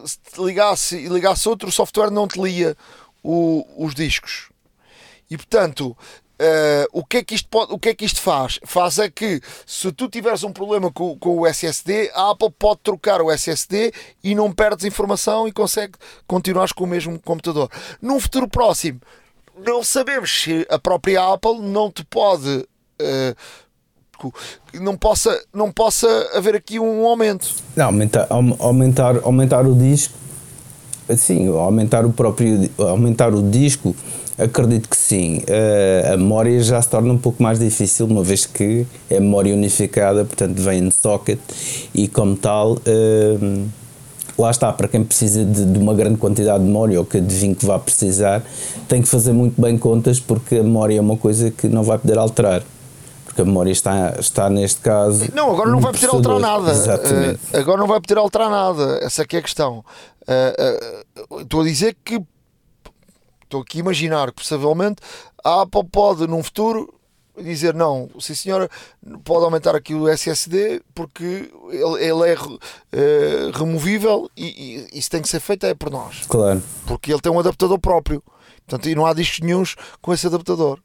[0.05, 2.77] se ligasse e ligasse outro, o software não te lia
[3.23, 4.49] o, os discos.
[5.31, 5.97] E portanto,
[6.39, 8.61] Uh, o, que é que isto pode, o que é que isto faz?
[8.63, 12.79] Faz é que se tu tiveres um problema com, com o SSD, a Apple pode
[12.79, 13.91] trocar o SSD
[14.23, 17.69] e não perdes informação e consegue continuar com o mesmo computador.
[18.01, 19.01] Num futuro próximo,
[19.65, 22.65] não sabemos se a própria Apple não te pode
[23.01, 23.35] uh,
[24.73, 27.47] não possa, não possa haver aqui um aumento.
[27.75, 30.13] Não, aumentar, aumentar, aumentar o disco,
[31.15, 33.95] sim, aumentar o próprio, aumentar o disco,
[34.37, 35.37] acredito que sim.
[35.39, 39.53] Uh, a memória já se torna um pouco mais difícil, uma vez que é memória
[39.53, 41.39] unificada, portanto vem no socket
[41.93, 42.73] e como tal.
[42.73, 43.78] Uh,
[44.41, 47.55] lá está, para quem precisa de, de, uma grande quantidade de memória ou que adivinhe
[47.55, 48.43] que vá precisar,
[48.87, 51.97] tem que fazer muito bem contas porque a memória é uma coisa que não vai
[51.97, 52.63] poder alterar.
[53.25, 55.29] Porque a memória está, está neste caso.
[55.33, 56.71] Não, agora não vai poder alterar nada.
[56.71, 57.39] Exatamente.
[57.53, 58.99] Uh, agora não vai poder alterar nada.
[59.03, 59.83] Essa aqui é a questão.
[60.27, 62.19] Uh, uh, estou a dizer que.
[63.43, 65.01] Estou aqui a imaginar que possivelmente
[65.43, 66.93] a Apple pode, num futuro,
[67.43, 68.69] dizer não, sim senhora,
[69.23, 75.21] pode aumentar aqui o SSD porque ele, ele é uh, removível e, e, isso tem
[75.21, 76.25] que ser feito é por nós.
[76.27, 76.61] Claro.
[76.85, 78.23] Porque ele tem um adaptador próprio.
[78.65, 80.79] Portanto, e não há discos nenhums com esse adaptador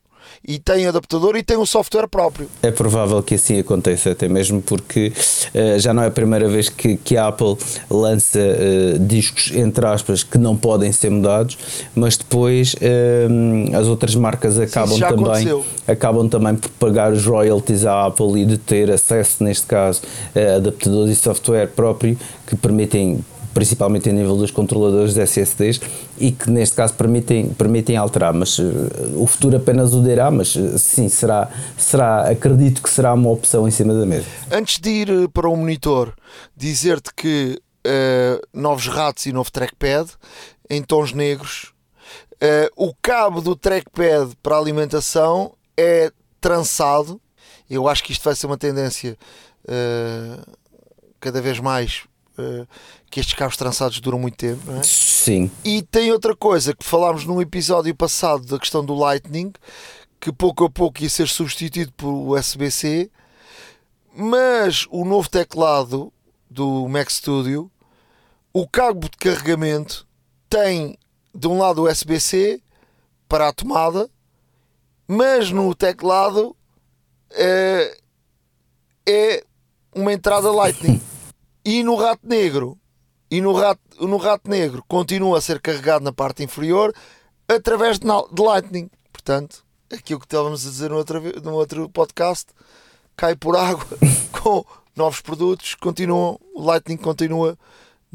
[0.47, 2.49] e tem adaptador e tem um software próprio.
[2.63, 5.13] É provável que assim aconteça, até mesmo porque
[5.55, 7.57] uh, já não é a primeira vez que, que a Apple
[7.91, 11.59] lança uh, discos, entre aspas, que não podem ser mudados,
[11.95, 18.07] mas depois uh, as outras marcas acabam também, acabam também por pagar os royalties à
[18.07, 20.03] Apple e de ter acesso, neste caso,
[20.35, 25.81] a adaptadores e software próprio que permitem principalmente a nível dos controladores de SSDs
[26.19, 28.65] e que neste caso permitem, permitem alterar, mas uh,
[29.17, 33.67] o futuro apenas o dirá, mas uh, sim, será, será, acredito que será uma opção
[33.67, 34.27] em cima da mesa.
[34.51, 36.15] Antes de ir eh, para o monitor,
[36.57, 40.11] dizer-te que uh, novos ratos e novo trackpad
[40.69, 41.73] em tons negros.
[42.77, 47.21] o cabo do trackpad para alimentação é trançado.
[47.71, 49.17] Eu acho que isto vai ser uma tendência
[51.21, 52.05] cada vez mais
[52.39, 52.67] uh,
[53.15, 54.61] que estes cabos trançados duram muito tempo.
[54.67, 54.83] Não é?
[54.83, 55.49] Sim.
[55.65, 59.53] E tem outra coisa que falámos num episódio passado da questão do Lightning,
[60.19, 63.09] que pouco a pouco ia ser substituído por USB-C,
[64.17, 66.13] mas o novo teclado
[66.51, 67.71] do Mac Studio,
[68.53, 70.05] o cabo de carregamento
[70.51, 70.99] tem
[71.33, 72.61] de um lado o USB-C
[73.29, 74.11] para a tomada,
[75.07, 76.57] mas no teclado
[77.31, 77.97] é,
[79.09, 79.45] é
[79.95, 81.01] uma entrada Lightning.
[81.65, 82.77] E no rato negro,
[83.31, 86.95] e no rato, no rato negro continua a ser carregado na parte inferior
[87.49, 88.91] através de, de Lightning.
[89.13, 92.47] Portanto, aquilo que estávamos a dizer no outro, no outro podcast
[93.17, 93.87] cai por água
[94.43, 94.65] com
[94.97, 97.59] novos produtos, continuam, o Lightning continua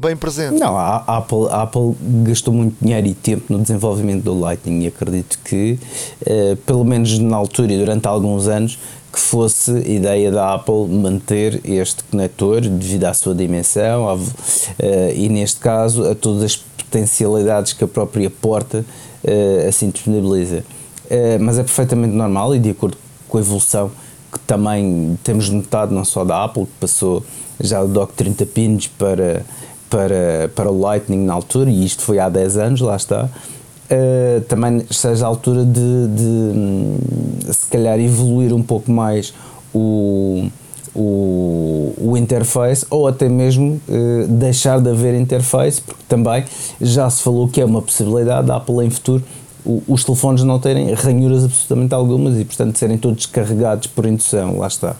[0.00, 0.58] bem presente.
[0.58, 4.86] Não, a Apple, a Apple gastou muito dinheiro e tempo no desenvolvimento do Lightning e
[4.86, 5.78] acredito que,
[6.24, 8.78] eh, pelo menos na altura e durante alguns anos,
[9.12, 14.30] que fosse ideia da Apple manter este conector devido à sua dimensão ao, uh,
[15.14, 18.84] e neste caso a todas as potencialidades que a própria porta
[19.24, 20.64] uh, assim disponibiliza.
[21.06, 22.96] Uh, mas é perfeitamente normal e de acordo
[23.28, 23.90] com a evolução
[24.32, 27.24] que também temos notado não só da Apple, que passou
[27.60, 29.44] já do dock 30 pins para,
[29.90, 34.40] para, para o Lightning na altura, e isto foi há 10 anos, lá está, uh,
[34.42, 36.98] também seja a altura de, de um,
[37.52, 39.34] se calhar evoluir um pouco mais
[39.74, 40.48] o,
[40.94, 46.44] o, o interface ou até mesmo uh, deixar de haver interface, porque também
[46.80, 49.24] já se falou que é uma possibilidade da Apple em futuro
[49.86, 54.66] os telefones não terem ranhuras absolutamente algumas e portanto serem todos carregados por indução, lá
[54.66, 54.96] está.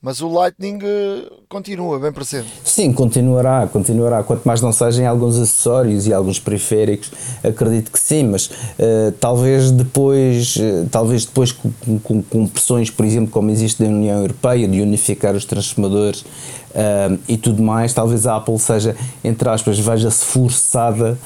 [0.00, 2.48] Mas o Lightning uh, continua bem presente.
[2.62, 4.22] Sim, continuará, continuará.
[4.22, 7.10] Quanto mais não sejam alguns acessórios e alguns periféricos,
[7.42, 13.06] acredito que sim, mas uh, talvez depois, uh, talvez depois com, com, com, pressões, por
[13.06, 16.24] exemplo, como existe na União Europeia, de unificar os transformadores
[17.26, 21.18] e tudo mais, talvez a Apple seja, entre aspas, veja-se forçada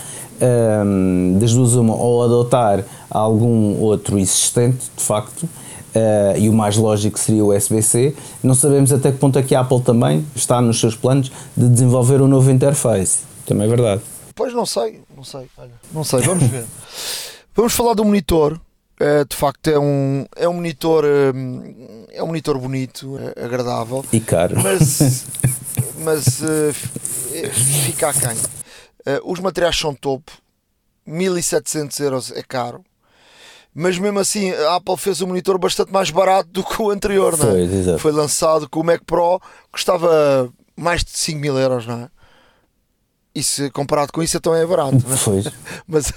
[1.41, 5.49] das duas uma, ou adotar algum outro existente, de facto,
[5.95, 8.15] Uh, e o mais lógico seria o USB-C.
[8.43, 11.69] Não sabemos até que ponto é que a Apple também está nos seus planos de
[11.69, 13.21] desenvolver um novo interface.
[13.45, 14.01] Também é verdade.
[14.35, 16.65] Pois não sei, não sei, olha, não sei, vamos ver.
[17.55, 18.61] vamos falar do monitor.
[19.01, 24.21] Uh, de facto é um, é um monitor uh, é um monitor bonito, agradável e
[24.21, 25.25] caro, mas,
[26.05, 26.43] mas
[27.87, 28.37] fica aquém.
[29.25, 30.31] os materiais são topo,
[31.07, 32.85] 1700 euros é caro
[33.75, 37.37] mas mesmo assim a Apple fez um monitor bastante mais barato do que o anterior,
[37.37, 37.67] não é?
[37.67, 39.41] Foi, Foi lançado com o Mac Pro,
[39.73, 42.09] custava mais de 5 mil euros, não é?
[43.33, 44.99] E se comparado com isso, então é barato.
[45.01, 45.43] Foi.
[45.87, 46.13] Mas,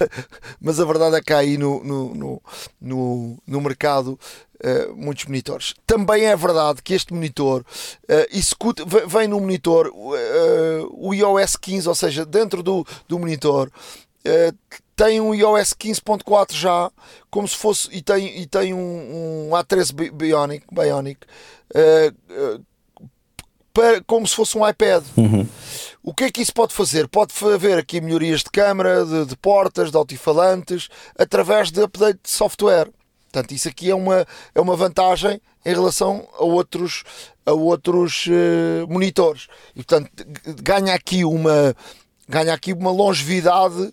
[0.60, 2.42] mas a verdade é que há aí no, no, no,
[2.80, 4.18] no, no mercado
[4.64, 5.74] uh, muitos monitores.
[5.86, 11.88] Também é verdade que este monitor uh, executa, vem no monitor uh, o iOS 15,
[11.88, 13.70] ou seja, dentro do, do monitor
[14.96, 16.90] tem um iOS 15.4 já,
[17.30, 21.26] como se fosse, e tem, e tem um, um A13 Bionic, Bionic
[21.74, 22.64] uh,
[23.72, 25.04] para, como se fosse um iPad.
[25.16, 25.46] Uhum.
[26.02, 27.08] O que é que isso pode fazer?
[27.08, 32.30] Pode haver aqui melhorias de câmara, de, de portas, de altifalantes, através de update de
[32.30, 32.88] software.
[33.32, 37.02] Portanto, isso aqui é uma, é uma vantagem em relação a outros,
[37.44, 39.48] a outros uh, monitores.
[39.74, 40.08] E, portanto,
[40.62, 41.74] ganha aqui uma,
[42.28, 43.92] ganha aqui uma longevidade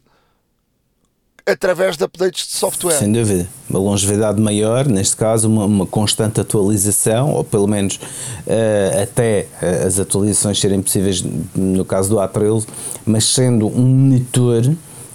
[1.45, 2.97] através de updates de software.
[2.97, 3.47] Sem dúvida.
[3.69, 9.87] Uma longevidade maior, neste caso, uma, uma constante atualização, ou pelo menos uh, até uh,
[9.87, 11.23] as atualizações serem possíveis
[11.55, 12.67] no caso do A13,
[13.05, 14.73] mas sendo um monitor.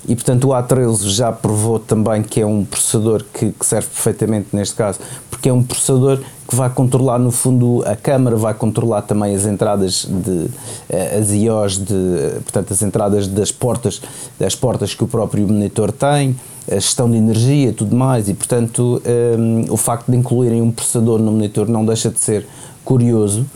[0.09, 4.49] E portanto o A13 já provou também que é um processador que, que serve perfeitamente
[4.53, 9.02] neste caso, porque é um processador que vai controlar no fundo a câmara, vai controlar
[9.02, 10.46] também as entradas de
[10.88, 14.00] eh, as IOs de, portanto as entradas das portas,
[14.38, 16.37] das portas que o próprio monitor tem,
[16.70, 20.70] a gestão de energia, tudo mais e portanto um, eh, o facto de incluírem um
[20.70, 22.46] processador no monitor não deixa de ser
[22.85, 23.46] curioso.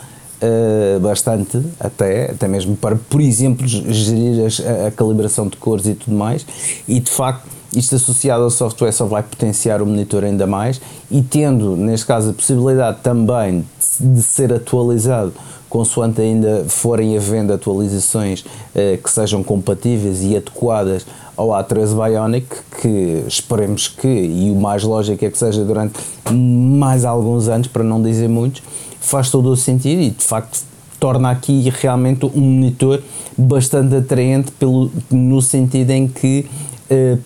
[0.43, 5.93] Uh, bastante, até, até mesmo para, por exemplo, gerir a, a calibração de cores e
[5.93, 6.47] tudo mais,
[6.89, 10.81] e de facto isto associado ao software só vai potenciar o monitor ainda mais
[11.11, 13.65] e tendo, neste caso, a possibilidade também
[13.99, 15.33] de ser atualizado
[15.69, 21.07] consoante ainda forem havendo atualizações eh, que sejam compatíveis e adequadas
[21.37, 22.47] ao A13 Bionic,
[22.83, 25.95] que esperemos que, e o mais lógico é que seja durante
[26.31, 28.63] mais alguns anos, para não dizer muitos,
[29.01, 30.61] faz todo o sentido e de facto
[30.99, 33.01] torna aqui realmente um monitor
[33.39, 36.45] bastante atraente pelo, no sentido em que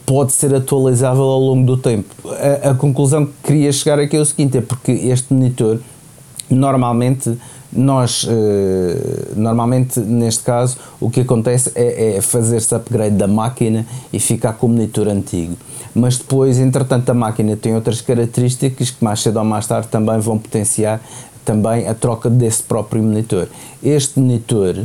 [0.04, 2.14] pode ser atualizável ao longo do tempo.
[2.62, 5.78] A, a, conclusão que queria chegar aqui é o seguinte: é porque este monitor,
[6.50, 7.36] normalmente,
[7.72, 14.20] nós, eh, normalmente, neste caso, o que acontece é, é fazer-se upgrade da máquina e
[14.20, 15.56] ficar com o monitor antigo.
[15.94, 20.18] Mas depois, entretanto, a máquina tem outras características que mais cedo ou mais tarde também
[20.20, 21.00] vão potenciar
[21.44, 23.48] também a troca desse próprio monitor.
[23.82, 24.76] Este monitor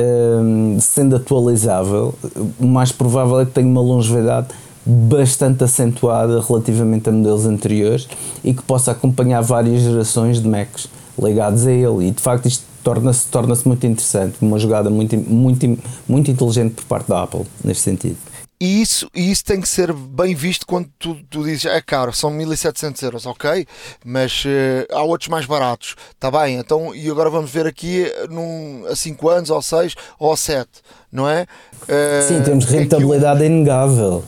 [0.00, 2.14] um, sendo atualizável,
[2.58, 4.48] o mais provável é que tenha uma longevidade
[4.84, 8.08] bastante acentuada relativamente a modelos anteriores
[8.42, 12.08] e que possa acompanhar várias gerações de Macs ligados a ele.
[12.08, 16.84] E de facto isto torna-se torna muito interessante, uma jogada muito, muito, muito inteligente por
[16.84, 18.16] parte da Apple neste sentido.
[18.62, 22.12] E isso, e isso tem que ser bem visto quando tu, tu dizes é caro,
[22.12, 23.66] são 1700 euros, ok?
[24.04, 26.58] Mas uh, há outros mais baratos, está bem?
[26.58, 30.68] Então, e agora vamos ver aqui num, a 5 anos, ou 6 ou 7,
[31.10, 31.46] não é?
[31.84, 34.22] Uh, Sim, temos rentabilidade é inegável.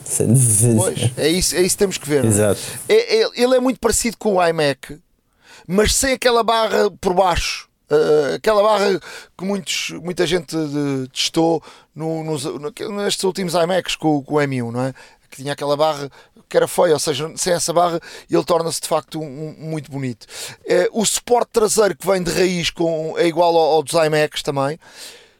[0.77, 2.25] Pois, é isso, é isso que temos que ver.
[2.25, 2.27] É?
[2.27, 2.59] Exato.
[2.89, 4.97] É, é, ele é muito parecido com o iMac,
[5.67, 7.69] mas sem aquela barra por baixo.
[7.93, 8.99] Uh, aquela barra
[9.37, 10.55] que muitos, muita gente
[11.11, 11.61] testou
[11.95, 12.45] no, nos,
[12.91, 14.93] nestes últimos iMacs com, com o M1, não é?
[15.29, 16.09] Que tinha aquela barra
[16.47, 19.91] que era feia, ou seja, sem essa barra ele torna-se de facto um, um, muito
[19.91, 20.25] bonito.
[20.61, 24.43] Uh, o suporte traseiro que vem de raiz com, é igual ao, ao dos iMacs
[24.43, 24.79] também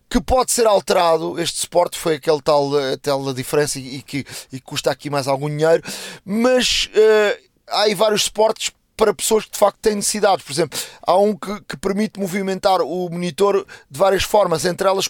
[0.10, 1.39] que pode ser alterado.
[1.42, 2.70] Este suporte foi aquele tal,
[3.02, 5.82] tal diferença e, e que e custa aqui mais algum dinheiro,
[6.24, 10.46] mas uh, há aí vários suportes para pessoas que de facto têm necessidades.
[10.46, 15.10] Por exemplo, há um que, que permite movimentar o monitor de várias formas, entre elas,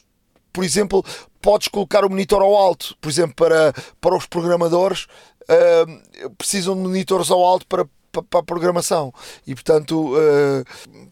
[0.51, 1.03] por exemplo,
[1.41, 5.07] podes colocar o monitor ao alto, por exemplo, para, para os programadores
[5.43, 9.13] uh, precisam de monitores ao alto para, para, para a programação
[9.45, 10.63] e portanto uh,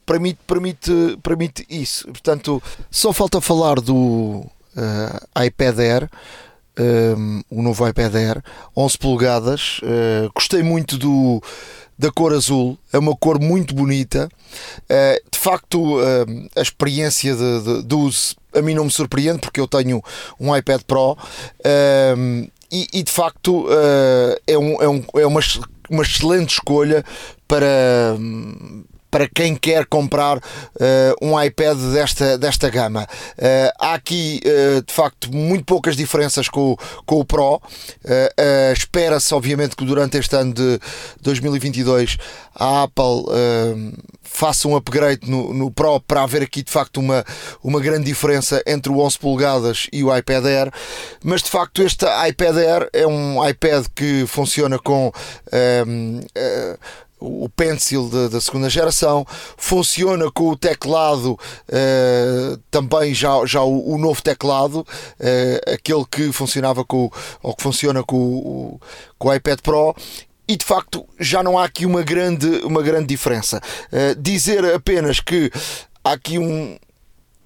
[0.06, 2.06] permite, permite, permite isso.
[2.06, 6.10] Portanto, só falta falar do uh, iPad Air.
[6.80, 8.44] Um, o novo iPad Air
[8.76, 9.82] 11 polegadas
[10.34, 11.44] gostei muito do
[12.02, 14.28] da cor azul, é uma cor muito bonita.
[14.90, 19.40] Eh, de facto, eh, a experiência de, de, de uso a mim não me surpreende
[19.40, 20.04] porque eu tenho
[20.40, 21.16] um iPad Pro
[21.64, 22.16] eh,
[22.72, 23.68] e, e, de facto
[24.48, 25.42] é, um, é, um, é uma,
[25.90, 27.06] uma excelente escolha
[27.48, 28.18] para
[29.12, 30.42] para quem quer comprar uh,
[31.22, 33.04] um iPad desta, desta gama.
[33.38, 37.62] Uh, há aqui, uh, de facto, muito poucas diferenças com, com o Pro.
[38.74, 40.80] Espera-se, obviamente, que durante este ano de
[41.22, 42.18] 2022
[42.56, 43.26] a Apple
[44.24, 47.26] faça um upgrade no, no Pro para haver aqui de facto uma,
[47.62, 50.72] uma grande diferença entre o 11 polegadas e o iPad Air,
[51.24, 55.12] mas de facto este iPad Air é um iPad que funciona com
[57.22, 63.94] o Pencil da, da, segunda geração, funciona com o teclado uh, também já, já o,
[63.94, 67.12] o novo teclado, uh, aquele que funcionava com
[67.44, 68.82] ou que funciona com o,
[69.20, 69.96] com o iPad Pro
[70.48, 73.62] e de facto já não há aqui uma grande, uma grande diferença.
[73.92, 75.52] Uh, dizer apenas que
[76.04, 76.76] há aqui um,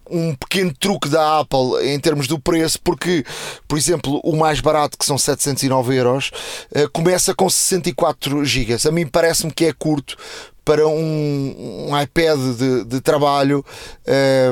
[0.10, 3.26] um pequeno truque da Apple em termos do preço, porque,
[3.68, 6.32] por exemplo, o mais barato, que são 709 euros,
[6.76, 8.78] uh, começa com 64 GB.
[8.88, 10.18] A mim parece-me que é curto
[10.66, 13.64] para um, um iPad de, de trabalho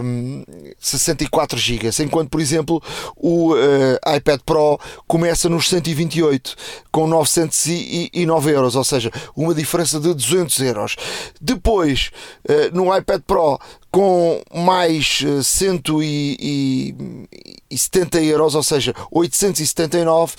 [0.04, 0.44] um,
[0.80, 2.82] 64 GB, enquanto, por exemplo,
[3.18, 6.56] o uh, iPad Pro começa nos 128
[6.92, 10.96] com 909 euros, ou seja, uma diferença de 200 euros.
[11.42, 12.12] Depois,
[12.48, 13.60] uh, no iPad Pro
[13.94, 16.96] com mais eh, cento e,
[17.74, 20.34] 270 euros, ou seja, 879,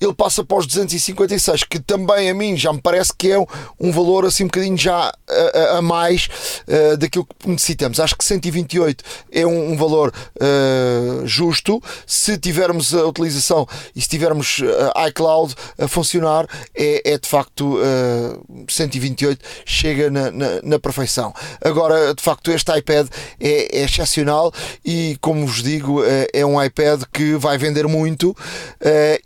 [0.00, 3.38] ele passa para os 256, que também a mim já me parece que é
[3.80, 6.28] um valor assim um bocadinho já a, a mais
[6.68, 7.98] uh, daquilo que necessitamos.
[7.98, 11.82] Acho que 128 é um, um valor uh, justo.
[12.06, 17.76] Se tivermos a utilização e se tivermos eh, iCloud a funcionar, é, é de facto
[17.76, 21.34] uh, 128 chega na, na, na, perfeição.
[21.64, 23.08] Agora, de facto, este iPad
[23.40, 24.52] é, é excepcional
[24.84, 26.75] e, como vos digo, é um iPad
[27.12, 28.36] que vai vender muito uh,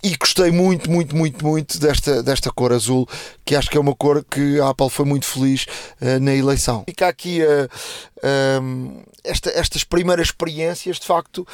[0.03, 3.09] e gostei muito, muito, muito, muito desta, desta cor azul,
[3.45, 5.67] que acho que é uma cor que a Apple foi muito feliz
[6.01, 6.85] uh, na eleição.
[6.89, 11.47] Fica aqui uh, um, esta, estas primeiras experiências, de facto,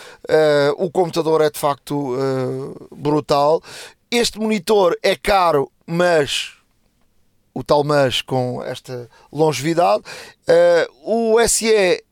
[0.76, 2.16] o computador é de facto
[2.94, 3.60] brutal.
[4.10, 6.52] Este monitor é caro, mas
[7.52, 10.02] o tal mas com esta longevidade.
[10.46, 12.02] Uh, o SE é,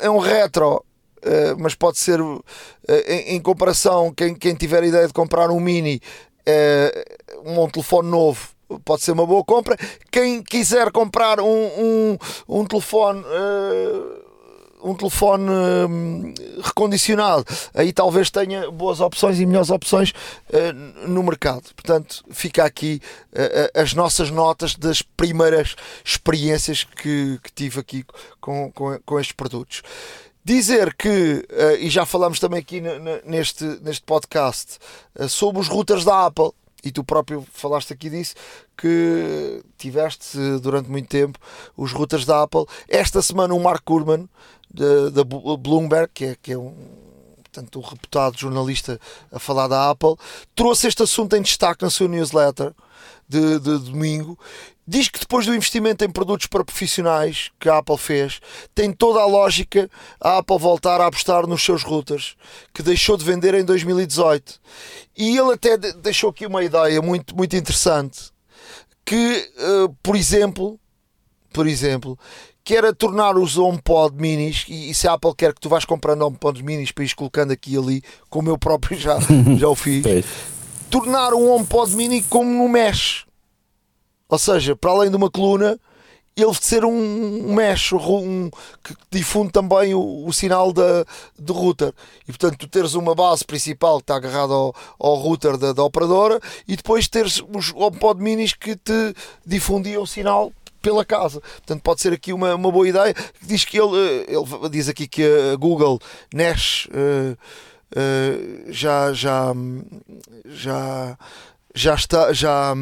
[0.00, 0.87] é um retro, Uh,
[1.58, 2.42] mas pode ser uh,
[3.06, 6.00] em, em, comparação, quem, quem tiver a ideia de comprar um mini,
[6.46, 8.48] uh, um telefone novo,
[8.84, 9.76] pode ser uma boa compra.
[10.10, 13.24] Quem quiser comprar um, um, um telefone
[14.80, 17.44] um telefone hum, recondicionado,
[17.74, 20.12] aí talvez tenha boas opções e melhores opções
[21.08, 21.74] no mercado.
[21.74, 23.00] Portanto, fica aqui
[23.74, 28.04] as nossas notas das primeiras experiências que, que tive aqui
[28.40, 29.82] com, com, com estes produtos.
[30.48, 32.82] Dizer que, uh, e já falamos também aqui
[33.26, 34.78] neste, neste podcast,
[35.28, 38.34] sobre os routers da Apple, e tu próprio falaste aqui disso,
[38.74, 41.38] que tiveste durante muito tempo
[41.76, 42.64] os routers da Apple.
[42.88, 44.26] Esta semana o Mark Gurman
[45.12, 46.74] da Bloomberg, que é, que é um,
[47.58, 49.00] portanto, um reputado jornalista
[49.32, 50.14] a falar da Apple,
[50.54, 52.72] trouxe este assunto em destaque na sua newsletter
[53.28, 54.38] de, de, domingo.
[54.86, 58.40] Diz que depois do investimento em produtos para profissionais que a Apple fez,
[58.74, 62.36] tem toda a lógica a Apple voltar a apostar nos seus routers,
[62.72, 64.58] que deixou de vender em 2018.
[65.16, 68.30] E ele até deixou aqui uma ideia muito, muito interessante,
[69.04, 70.80] que, uh, por exemplo,
[71.52, 72.18] por exemplo,
[72.68, 75.86] que era tornar os HomePod minis, e, e se a Apple quer que tu vais
[75.86, 79.16] comprando HomePod minis para ir colocando aqui e ali, como eu próprio já,
[79.56, 80.04] já o fiz,
[80.90, 83.24] tornar um HomePod mini como no mesh.
[84.28, 85.80] Ou seja, para além de uma coluna,
[86.36, 88.50] ele ser um, um mesh um,
[88.84, 91.06] que difunde também o, o, sinal da,
[91.38, 91.94] do router.
[92.22, 95.82] E portanto, tu teres uma base principal que está agarrada ao, ao router da, da,
[95.82, 99.14] operadora e depois teres os HomePod minis que te
[99.46, 101.40] difundiam o sinal pela casa.
[101.40, 103.14] Portanto, pode ser aqui uma, uma boa ideia.
[103.42, 105.22] Diz que ele, eh, ele diz aqui que
[105.52, 105.98] a Google
[106.32, 109.52] Nash uh, uh, já, já,
[110.46, 111.18] já,
[111.74, 112.74] já está, já,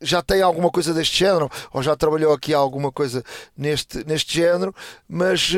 [0.00, 3.22] já tem alguma coisa deste género, ou já trabalhou aqui alguma coisa
[3.56, 4.74] neste, neste género,
[5.08, 5.52] mas,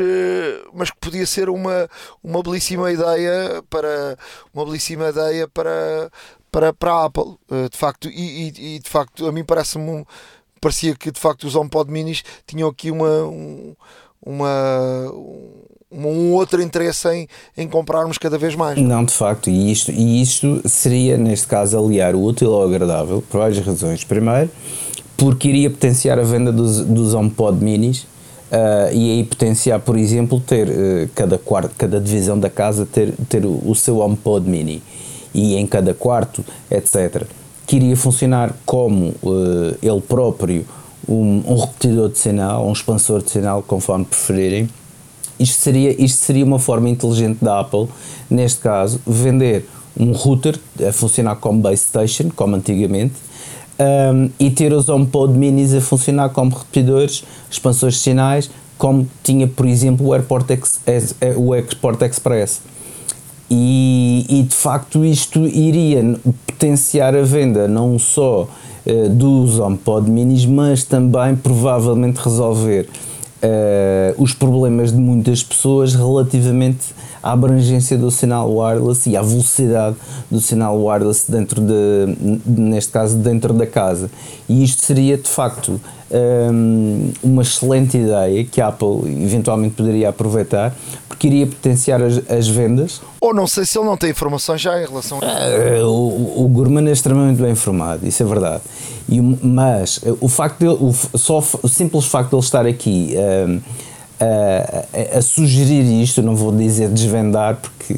[0.73, 1.89] mas que podia ser uma,
[2.23, 4.17] uma belíssima ideia para
[4.53, 6.11] uma belíssima ideia para,
[6.51, 7.37] para, para a Apple,
[7.71, 10.05] de facto, e, e, de facto a mim parece-me um,
[10.59, 13.75] parecia que de facto os HomePod minis tinham aqui uma, um,
[14.25, 15.11] uma,
[15.91, 18.79] um outro interesse em, em comprarmos cada vez mais.
[18.79, 23.23] Não, de facto, e isto, e isto seria, neste caso, aliar o útil ao agradável,
[23.29, 24.03] por várias razões.
[24.03, 24.49] Primeiro,
[25.17, 28.03] porque iria potenciar a venda dos, dos HomePod minis
[28.51, 33.13] uh, e aí potenciar, por exemplo, ter uh, cada, quarto, cada divisão da casa ter,
[33.27, 34.81] ter o, o seu HomePod mini
[35.33, 37.27] e em cada quarto, etc
[37.69, 40.65] que iria funcionar como uh, ele próprio
[41.07, 44.67] um, um, repetidor de sinal, um expansor de sinal, conforme preferirem.
[45.39, 47.87] Isto seria, isto seria uma forma inteligente da Apple,
[48.27, 53.13] neste caso, vender um router a funcionar como base station, como antigamente,
[53.79, 58.49] um, e ter os HomePod minis a funcionar como repetidores, expansores de sinais,
[58.79, 60.79] como tinha, por exemplo, o Airport, Ex,
[61.37, 62.61] o Airport Express.
[63.51, 70.45] E, e, de facto isto iria potenciar a venda não só uh, dos HomePod minis,
[70.45, 72.87] mas também provavelmente resolver
[74.17, 76.87] os problemas de muitas pessoas relativamente
[77.21, 79.95] à abrangência do sinal wireless e à velocidade
[80.29, 82.15] do sinal wireless dentro de,
[82.45, 84.09] neste caso, dentro da casa.
[84.47, 85.79] E isto seria de facto
[86.11, 90.75] um, uma excelente ideia que a Apple eventualmente poderia aproveitar,
[91.07, 93.01] porque iria potenciar as, as vendas.
[93.21, 95.83] Ou não sei se ele não tem informações já em relação a.
[95.83, 98.63] Uh, o, o Gurman é extremamente bem informado, isso é verdade.
[99.07, 103.15] E, mas o facto de, o, só o simples facto de ele estar aqui.
[103.47, 103.88] Um,
[105.17, 107.95] a, sugerir isto, não vou dizer desvendar porque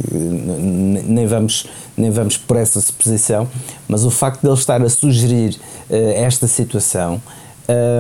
[1.05, 1.65] nem vamos,
[1.97, 3.47] nem vamos por essa suposição,
[3.87, 5.59] mas o facto de ele estar a sugerir
[5.89, 7.21] uh, esta situação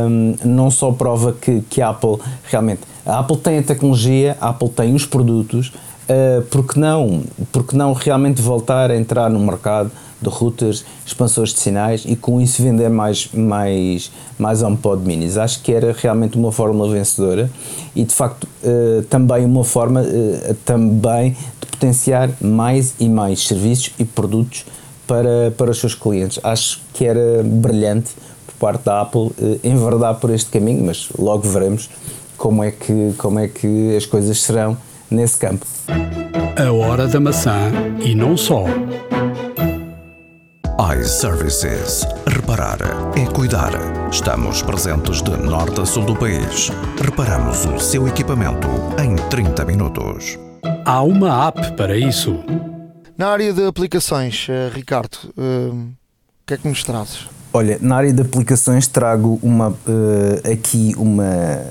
[0.07, 4.49] um, não só prova que, que a Apple realmente a Apple tem a tecnologia, a
[4.49, 5.69] Apple tem os produtos,
[6.07, 9.91] uh, porque não, porque não realmente voltar a entrar no mercado
[10.21, 15.37] de routers, expansores de sinais e com isso vender mais, mais, mais HomePod minis.
[15.37, 17.49] Acho que era realmente uma fórmula vencedora
[17.95, 23.91] e de facto uh, também uma forma uh, também de potenciar mais e mais serviços
[23.97, 24.65] e produtos
[25.07, 26.39] para, para os seus clientes.
[26.43, 28.11] Acho que era brilhante
[28.61, 31.89] parte da Apple eh, enverdar por este caminho, mas logo veremos
[32.37, 34.77] como é que, como é que as coisas serão
[35.09, 35.65] nesse campo.
[36.55, 37.71] A hora da maçã
[38.03, 38.65] e não só.
[40.81, 42.07] iServices.
[42.25, 42.79] Reparar
[43.15, 43.71] é cuidar.
[44.11, 46.71] Estamos presentes de norte a sul do país.
[46.99, 48.67] Reparamos o seu equipamento
[48.99, 50.39] em 30 minutos.
[50.83, 52.43] Há uma app para isso.
[53.15, 57.27] Na área de aplicações, eh, Ricardo, uh, o que é que nos trazes?
[57.53, 61.61] Olha, na área de aplicações trago uma, uh, aqui uma,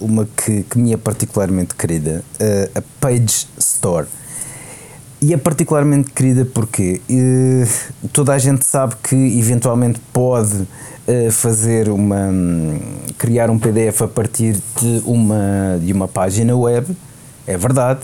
[0.00, 4.08] uma que, que me é particularmente querida, uh, a Page Store.
[5.20, 10.66] E é particularmente querida porque uh, toda a gente sabe que eventualmente pode
[11.30, 12.30] fazer uma
[13.16, 16.96] criar um PDF a partir de uma, de uma página web,
[17.46, 18.00] é verdade,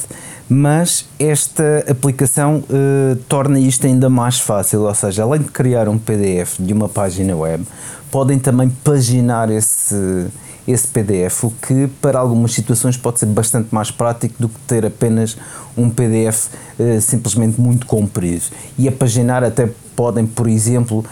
[0.48, 5.98] mas esta aplicação uh, torna isto ainda mais fácil, ou seja, além de criar um
[5.98, 7.64] PDF de uma página web,
[8.10, 10.26] podem também paginar esse,
[10.66, 14.86] esse PDF, o que para algumas situações pode ser bastante mais prático do que ter
[14.86, 15.36] apenas
[15.76, 16.48] um PDF
[16.78, 18.44] eh, simplesmente muito comprido.
[18.78, 21.04] E a paginar até podem, por exemplo,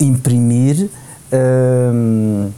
[0.00, 0.88] imprimir.
[1.32, 2.50] Uh,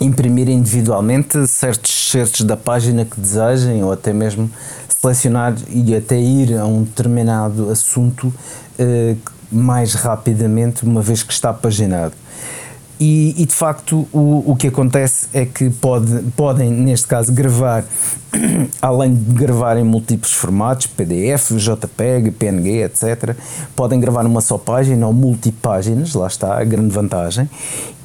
[0.00, 4.50] imprimir individualmente certos certos da página que desejem ou até mesmo
[4.88, 8.32] selecionar e até ir a um determinado assunto
[8.78, 9.18] uh,
[9.50, 12.14] mais rapidamente, uma vez que está paginado.
[13.00, 17.84] E, e, de facto o, o que acontece é que pode, podem, neste caso, gravar,
[18.80, 23.36] além de gravar em múltiplos formatos, PDF, JPEG, PNG, etc.,
[23.74, 27.50] podem gravar numa só página ou multipáginas, lá está a grande vantagem.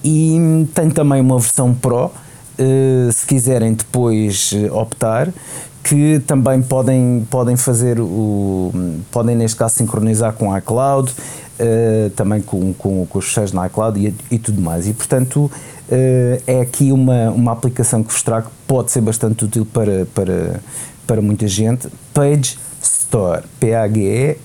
[0.04, 5.30] E tem também uma versão Pro, uh, se quiserem depois eh, optar,
[5.84, 8.72] que também podem, podem fazer o.
[9.12, 11.14] podem neste caso sincronizar com a iCloud,
[11.60, 14.88] uh, também com, com, com os fecheiros na iCloud e, e tudo mais.
[14.88, 15.52] E portanto uh,
[16.48, 20.60] é aqui uma, uma aplicação que vos trago pode ser bastante útil para, para,
[21.06, 21.88] para muita gente.
[22.14, 24.42] Page Store, P-A-G-E-S-T-O-R-E.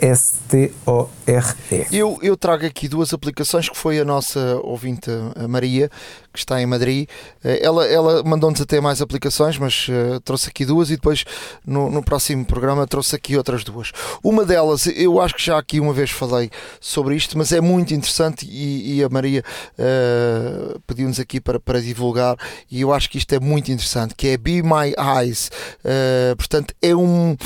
[1.92, 5.90] Eu, eu trago aqui duas aplicações que foi a nossa ouvinte, a Maria,
[6.34, 7.08] que está em Madrid.
[7.44, 11.24] Eh, ela, ela mandou-nos até mais aplicações, mas uh, trouxe aqui duas e depois
[11.64, 13.92] no, no próximo programa trouxe aqui outras duas.
[14.22, 17.94] Uma delas, eu acho que já aqui uma vez falei sobre isto, mas é muito
[17.94, 19.44] interessante e, e a Maria
[19.78, 22.36] uh, pediu-nos aqui para, para divulgar
[22.68, 25.52] e eu acho que isto é muito interessante, que é Be My Eyes.
[25.84, 27.36] Uh, portanto, é, um,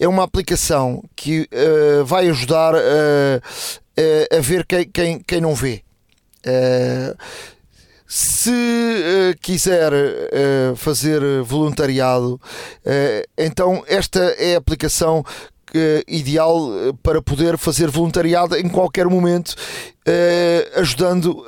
[0.00, 1.46] é uma aplicação que
[2.06, 5.82] vai ajudar a ver quem, quem, quem não vê.
[6.46, 7.16] Uh,
[8.08, 15.22] se uh, quiser uh, fazer voluntariado, uh, então esta é a aplicação
[16.08, 16.70] ideal
[17.02, 19.54] para poder fazer voluntariado em qualquer momento,
[20.74, 21.44] ajudando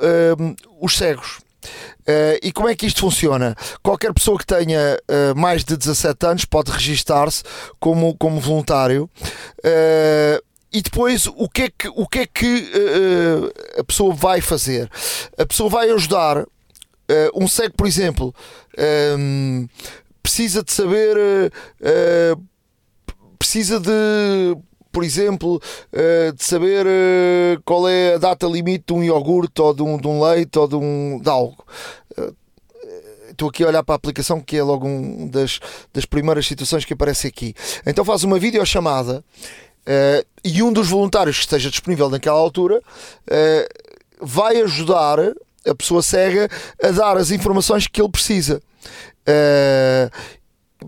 [0.79, 1.39] os cegos.
[2.01, 3.55] Uh, e como é que isto funciona?
[3.83, 7.43] Qualquer pessoa que tenha uh, mais de 17 anos pode registar-se
[7.79, 9.09] como, como voluntário.
[9.59, 14.39] Uh, e depois o que é que, o que, é que uh, a pessoa vai
[14.39, 14.89] fazer?
[15.37, 16.47] A pessoa vai ajudar uh,
[17.35, 18.33] um cego, por exemplo,
[18.77, 19.67] um, ehm,
[20.23, 22.43] precisa de saber, uh,
[23.37, 24.57] precisa de,
[24.91, 25.61] por exemplo,
[26.37, 26.85] de saber
[27.65, 30.67] qual é a data limite de um iogurte ou de um, de um leite ou
[30.67, 31.65] de, um, de algo
[33.29, 35.59] estou aqui a olhar para a aplicação que é logo uma das,
[35.93, 37.55] das primeiras situações que aparece aqui.
[37.85, 39.23] Então faz uma videochamada
[39.81, 45.17] Uh, e um dos voluntários que esteja disponível naquela altura uh, vai ajudar
[45.67, 46.49] a pessoa cega
[46.81, 48.61] a dar as informações que ele precisa.
[49.27, 50.11] Uh,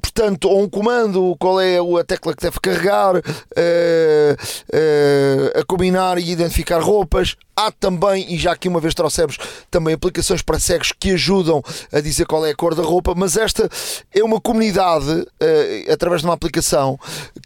[0.04, 6.18] portanto, ou um comando, qual é a tecla que deve carregar, uh, uh, a combinar
[6.18, 7.38] e identificar roupas.
[7.56, 9.38] Há também, e já aqui uma vez trouxemos,
[9.70, 13.38] também aplicações para cegos que ajudam a dizer qual é a cor da roupa, mas
[13.38, 13.70] esta
[14.14, 17.00] é uma comunidade, uh, através de uma aplicação,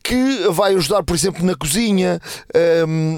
[0.04, 2.22] que vai ajudar, por exemplo, na cozinha,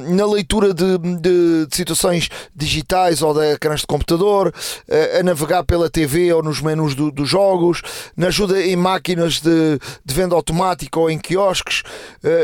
[0.09, 4.51] na leitura de, de, de, situações digitais ou de ecrãs de computador,
[5.19, 7.83] a navegar pela TV ou nos menus do, dos jogos,
[8.17, 11.83] na ajuda em máquinas de, de venda automática ou em quiosques,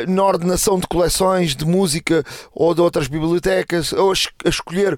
[0.08, 2.24] na ordenação de coleções de música
[2.54, 4.98] ou de outras bibliotecas, ou a escolher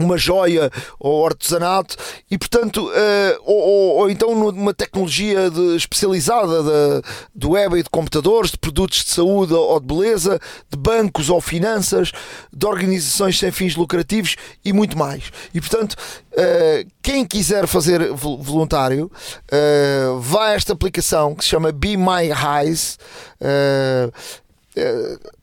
[0.00, 1.96] uma joia ou artesanato
[2.30, 7.82] e portanto uh, ou, ou, ou, então numa tecnologia de, especializada de, do web e
[7.82, 10.40] de computadores de produtos de saúde ou de beleza
[10.70, 12.12] de bancos ou finanças
[12.52, 15.30] de organizações sem fins lucrativos e muito mais.
[15.54, 19.10] E portanto uh, quem quiser fazer voluntário
[19.52, 22.98] uh, vai a esta aplicação que se chama Be My Eyes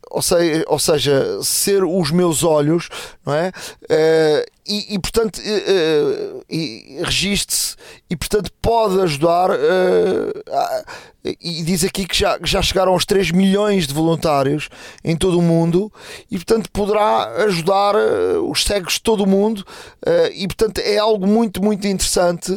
[0.09, 2.89] ou seja, ou seja, ser os meus olhos,
[3.25, 3.49] não é?
[3.83, 7.75] Uh, e, e, portanto, uh, uh, registre-se
[8.09, 9.51] e, portanto, pode ajudar.
[9.51, 10.83] A,
[11.23, 14.69] e diz aqui que já, já chegaram aos 3 milhões de voluntários
[15.03, 15.91] em todo o mundo
[16.31, 17.95] e, portanto, poderá ajudar
[18.49, 19.65] os cegos de todo o mundo.
[20.33, 22.53] e, portanto, é algo muito, muito interessante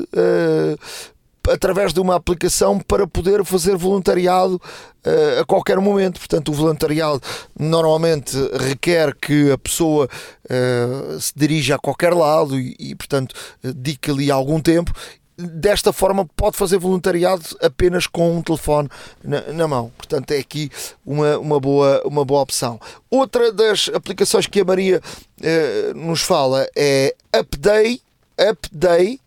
[1.48, 6.18] através de uma aplicação para poder fazer voluntariado uh, a qualquer momento.
[6.18, 7.20] Portanto, o voluntariado
[7.58, 10.08] normalmente requer que a pessoa
[10.44, 14.92] uh, se dirija a qualquer lado e, e portanto, dedique ali algum tempo
[15.40, 18.88] desta forma pode fazer voluntariado apenas com um telefone
[19.24, 19.90] na, na, mão.
[19.96, 20.70] Portanto, é aqui
[21.04, 22.78] uma, uma, boa, uma boa opção.
[23.10, 25.00] Outra das aplicações que a Maria
[25.42, 28.00] eh, nos fala é Upday,
[28.38, 29.18] Upday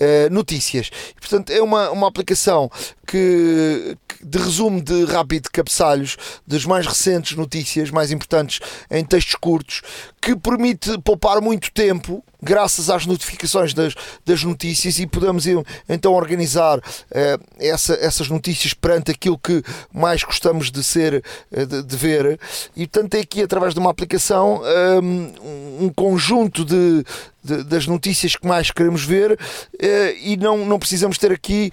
[0.00, 0.90] uh, notícias.
[1.16, 2.70] E, portanto, é uma, uma aplicação
[3.06, 9.34] que, que, de resumo de rápido cabeçalhos das mais recentes notícias, mais importantes em textos
[9.34, 9.82] curtos,
[10.20, 15.44] que permite poupar muito tempo graças às notificações das, das notícias e podemos
[15.88, 16.82] então organizar uh,
[17.58, 19.62] essa, essas notícias perante aquilo que
[19.92, 21.22] mais gostamos de ser
[21.52, 22.38] uh, de, de, ver.
[22.76, 24.62] E portanto é aqui através de uma aplicação
[25.02, 27.04] um, um conjunto de,
[27.42, 29.36] de, das notícias que mais queremos ver uh,
[30.22, 31.72] e não, não precisamos ter aqui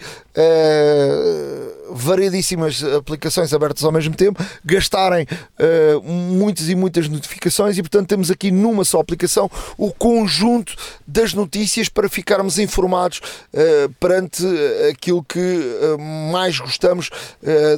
[1.89, 5.26] variedíssimas aplicações abertas ao mesmo tempo, gastarem
[5.59, 10.56] uh, muitas e muitas notificações e, portanto, temos aqui numa só aplicação o conjunto
[11.05, 14.43] das notícias para ficarmos informados uh, perante
[14.91, 15.97] aquilo que uh,
[16.31, 17.09] mais gostamos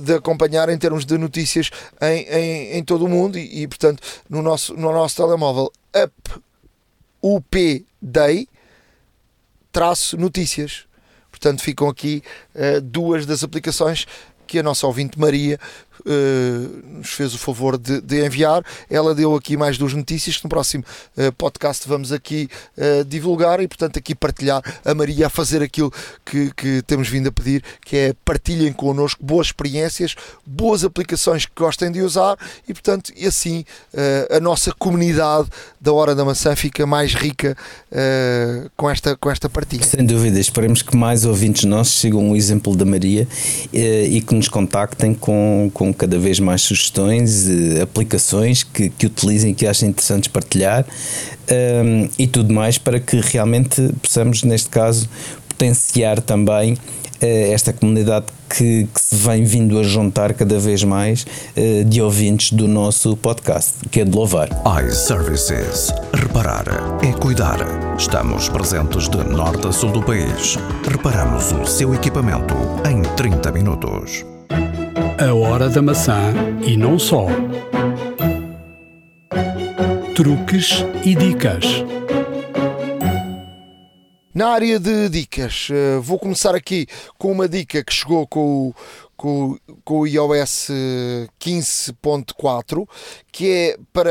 [0.03, 1.69] de acompanhar em termos de notícias
[2.01, 6.39] em, em, em todo o mundo e, e, portanto, no nosso, no nosso telemóvel, Up
[7.21, 8.47] UP Day
[9.71, 10.85] traço notícias.
[11.29, 12.23] Portanto, ficam aqui
[12.55, 14.05] uh, duas das aplicações
[14.47, 15.88] que a nossa ouvinte Maria uh,
[16.95, 18.63] nos fez o favor de, de, enviar.
[18.89, 20.83] Ela deu aqui mais duas notícias que no próximo
[21.17, 25.91] uh, podcast vamos aqui uh, divulgar e, portanto, aqui partilhar a Maria a fazer aquilo
[26.25, 31.51] que, que temos vindo a pedir, que é partilhem connosco boas experiências, boas aplicações que
[31.55, 32.37] gostem de usar
[32.67, 33.63] e, portanto, e assim
[34.29, 35.49] a nossa comunidade
[35.79, 37.55] da Hora da Maçã fica mais rica
[38.75, 39.83] com, esta, com esta partilha.
[39.83, 43.27] Sem dúvida, esperemos que mais ouvintes nossos sigam o exemplo da Maria
[43.73, 49.53] e que nos contactem com, com cada vez mais sugestões, eh, aplicações que, que utilizem,
[49.53, 55.09] que achem interessantes partilhar um, ehm, e tudo mais para que realmente possamos, neste caso,
[55.49, 61.23] potenciar também uh, esta comunidade que, que, se vem vindo a juntar cada vez mais
[61.23, 64.49] uh, de ouvintes do nosso podcast, que é de louvar.
[64.87, 65.91] iServices.
[66.13, 66.65] Reparar
[67.03, 67.59] é cuidar.
[67.97, 70.57] Estamos presentes de norte a sul do país.
[70.89, 72.55] Reparamos o seu equipamento
[72.89, 74.38] em 30 minutos.
[75.21, 76.33] A Hora da Maçã
[76.65, 77.25] e não só.
[80.15, 81.65] Truques e dicas.
[84.33, 88.75] Na área de dicas, eh, vou começar aqui com uma dica que chegou com o,
[89.17, 90.69] com, com o iOS
[91.37, 92.87] 15.4,
[93.29, 94.09] que é para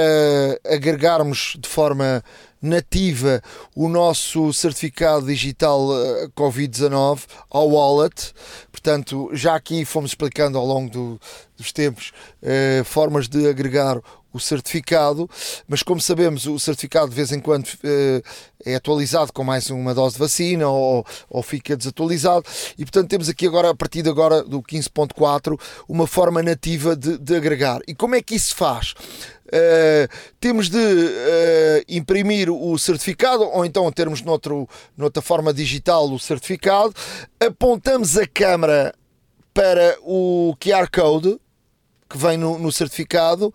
[0.67, 2.23] agregarmos de forma
[2.61, 3.41] nativa
[3.75, 8.35] o nosso certificado digital eh, Covid-19 ao wallet.
[8.79, 11.21] Portanto, já aqui fomos explicando ao longo do,
[11.57, 14.01] dos tempos eh, formas de agregar
[14.33, 15.29] o certificado,
[15.67, 18.23] mas como sabemos, o certificado de vez em quando uh,
[18.65, 22.45] é atualizado com mais uma dose de vacina ou, ou fica desatualizado,
[22.77, 25.59] e portanto temos aqui agora, a partir de agora do 15.4,
[25.89, 27.81] uma forma nativa de, de, agregar.
[27.89, 28.95] E como é que isso faz?
[29.49, 36.19] Uh, temos de uh, imprimir o certificado ou então termos noutro, noutra forma digital o
[36.19, 36.95] certificado,
[37.41, 38.95] apontamos a câmera
[39.55, 41.41] para o QR Code
[42.09, 43.53] que vem no, no certificado.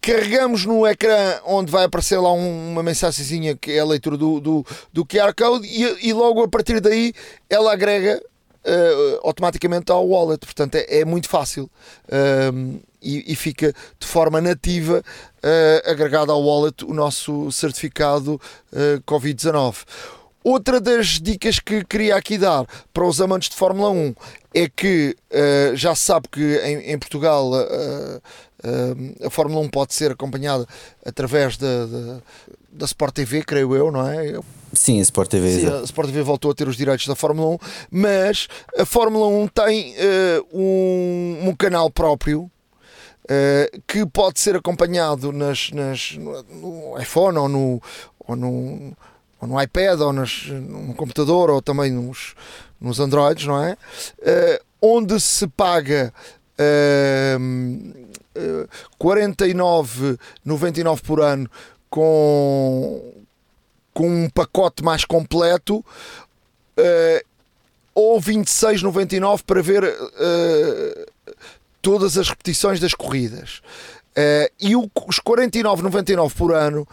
[0.00, 4.40] Carregamos no ecrã onde vai aparecer lá um, uma mensagenzinha que é a leitura do,
[4.40, 7.12] do, do QR Code e, e, logo a partir daí
[7.50, 8.22] ela agrega
[8.64, 10.44] uh, automaticamente ao wallet.
[10.44, 11.64] Portanto, é, é muito fácil
[12.08, 18.40] uh, e, e, fica de forma nativa uh, agregado ao wallet o nosso certificado
[18.72, 19.84] eh, Covid-19.
[20.42, 24.14] Outra das dicas que queria aqui dar para os amantes de Fórmula 1
[24.54, 29.68] é que uh, já se sabe que em, em Portugal uh, uh, a Fórmula 1
[29.68, 30.66] pode ser acompanhada
[31.04, 32.20] através da, da,
[32.70, 34.38] da Sport TV, creio eu, não é?
[34.72, 35.60] Sim, a Sport TV.
[35.60, 37.58] Sim, a Sport TV voltou a ter os direitos da Fórmula 1,
[37.90, 39.94] mas a Fórmula 1 tem
[40.52, 42.50] um, um canal próprio
[43.30, 47.82] Uh, que pode ser acompanhado nas, nas, no iPhone ou no,
[48.20, 48.96] ou no,
[49.38, 52.34] ou no iPad, ou nas, no computador, ou também nos,
[52.80, 53.72] nos Androids, não é?
[53.72, 56.10] Uh, onde se paga
[56.58, 57.38] uh,
[58.36, 58.68] uh,
[59.00, 61.50] 49,99 por ano
[61.90, 63.12] com,
[63.94, 65.84] com um pacote mais completo.
[66.78, 67.28] Uh,
[67.94, 71.06] ou 26,99 para ver uh,
[71.82, 73.60] todas as repetições das corridas.
[74.10, 76.86] Uh, e o, os 49,99 por ano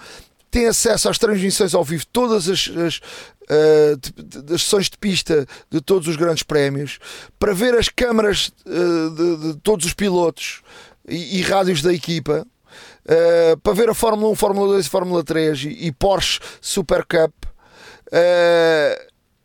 [0.49, 4.97] tem acesso às transmissões ao vivo, todas as, as, uh, de, de, as sessões de
[4.97, 6.97] pista de todos os grandes prémios,
[7.37, 10.63] para ver as câmaras uh, de, de, todos os pilotos
[11.07, 12.47] e, e rádios da equipa,
[13.05, 17.05] uh, para ver a Fórmula 1, Fórmula 2 e Fórmula 3 e, e Porsche Super
[17.05, 17.33] Cup.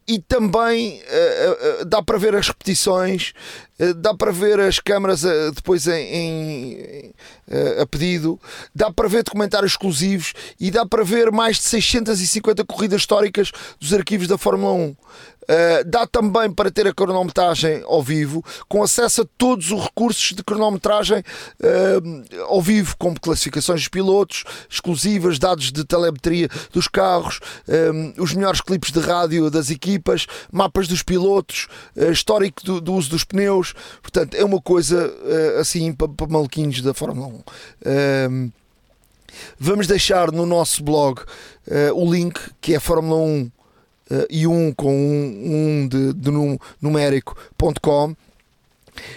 [0.06, 1.00] e também
[1.86, 3.32] dá para ver as repetições,
[3.96, 5.22] dá para ver as câmaras
[5.54, 7.14] depois em, em
[7.50, 8.40] uh, a pedido,
[8.74, 13.92] dá para ver documentários exclusivos e dá para ver mais de 650 corridas históricas dos
[13.92, 14.96] arquivos da Fórmula 1.
[15.50, 20.32] Uh, dá também para ter a cronometragem ao vivo, com acesso a todos os recursos
[20.32, 27.40] de cronometragem uh, ao vivo, como classificações dos pilotos, exclusivas, dados de telemetria dos carros,
[28.16, 31.66] os melhores clipes de rádio das equipas, mapas dos pilotos,
[31.96, 33.69] uh, histórico do, do, uso dos pneus.
[34.00, 35.12] Portanto, é uma coisa
[35.60, 38.30] assim para, para maluquinhos da Fórmula 1.
[38.30, 38.52] Um,
[39.58, 43.52] vamos deixar no nosso blog uh, o link que é Fórmula 1 uh,
[44.10, 46.30] eh, e 1 com um, um de, de
[46.80, 48.16] numérico.com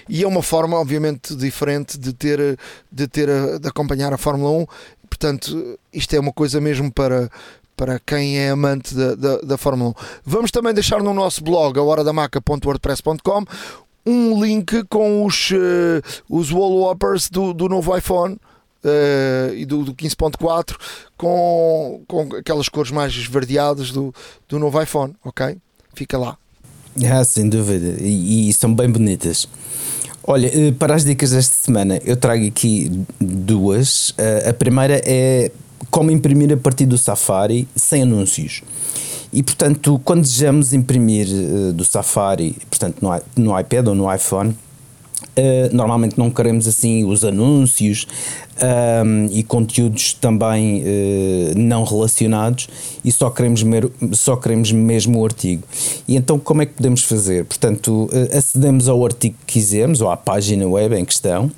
[0.07, 2.57] e é uma forma obviamente diferente de ter
[2.91, 3.27] de ter
[3.59, 4.67] de acompanhar a Fórmula 1
[5.09, 7.29] portanto isto é uma coisa mesmo para
[7.75, 9.93] para quem é amante da, da, da Fórmula 1.
[10.23, 13.45] Vamos também deixar no nosso blog, a horadamaca.wordpress.com,
[14.05, 18.37] um link com os, uh, os wallpapers do, do novo iPhone.
[18.83, 20.75] Uh, e do, do 15.4
[21.15, 24.13] com, com aquelas cores mais esverdeadas do,
[24.49, 25.55] do novo iPhone, ok?
[25.95, 26.37] Fica lá.
[27.09, 29.47] Ah, sem dúvida, e, e são bem bonitas.
[30.21, 32.91] Olha, eh, para as dicas desta semana, eu trago aqui
[33.21, 34.13] duas.
[34.45, 35.49] A primeira é
[35.89, 38.63] como imprimir a partir do Safari sem anúncios.
[39.33, 44.55] E portanto, quando desejamos imprimir uh, do Safari, portanto no, no iPad ou no iPhone,
[45.35, 48.05] Uh, normalmente não queremos assim os anúncios
[48.61, 50.85] um, ehm, e conteúdos também uh,
[51.55, 52.67] não relacionados
[53.03, 55.63] e só queremos, mer só queremos mesmo o artigo.
[56.07, 57.45] E então como é que podemos fazer?
[57.45, 61.49] Portanto, uh, acedemos ao artigo que quisermos ou à página web em questão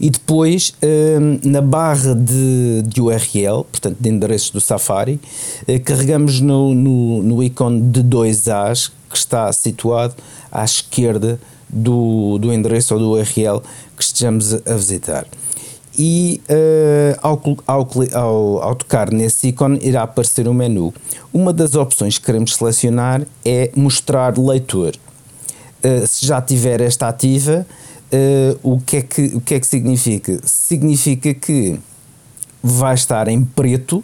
[0.00, 5.18] e depois, hum, na barra de, de URL, portanto de endereços do Safari,
[5.66, 10.14] eh, carregamos no, no, no ícone de dois As que está situado
[10.52, 13.62] à esquerda do, do endereço ou do URL
[13.96, 15.26] que estejamos a visitar.
[15.98, 20.92] E uh, ao, ao, ao, ao, tocar nesse ícone irá aparecer um menu.
[21.32, 24.92] Uma das opções que queremos selecionar é mostrar leitor.
[25.82, 27.66] Uh, se já tiver esta ativa,
[28.12, 30.40] uh, o, que é que, o que é que significa?
[30.44, 31.78] Significa que
[32.62, 34.02] vai estar em preto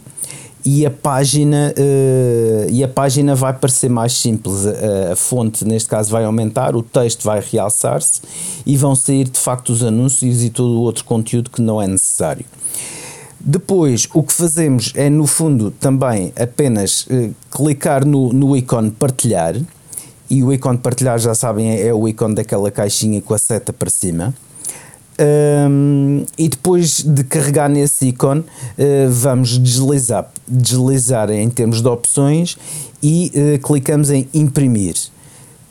[0.65, 4.65] e a página uh, e a página vai parecer mais simples.
[4.65, 8.21] A, a, fonte neste caso vai aumentar o texto vai realçar-se
[8.65, 11.87] e vão sair de facto os anúncios e todo o outro conteúdo que não é
[11.87, 12.45] necessário.
[13.39, 19.55] Depois o que fazemos é no fundo também apenas uh, clicar no, no ícone partilhar
[20.33, 23.71] e o ícone de partilhar, já sabem, é o ícone daquela caixinha com a seta
[23.71, 24.33] para cima.
[25.69, 32.57] Um, e depois de carregar nesse ícone, uh, vamos deslizar, deslizar em termos de opções
[33.01, 34.95] e uh, clicamos em imprimir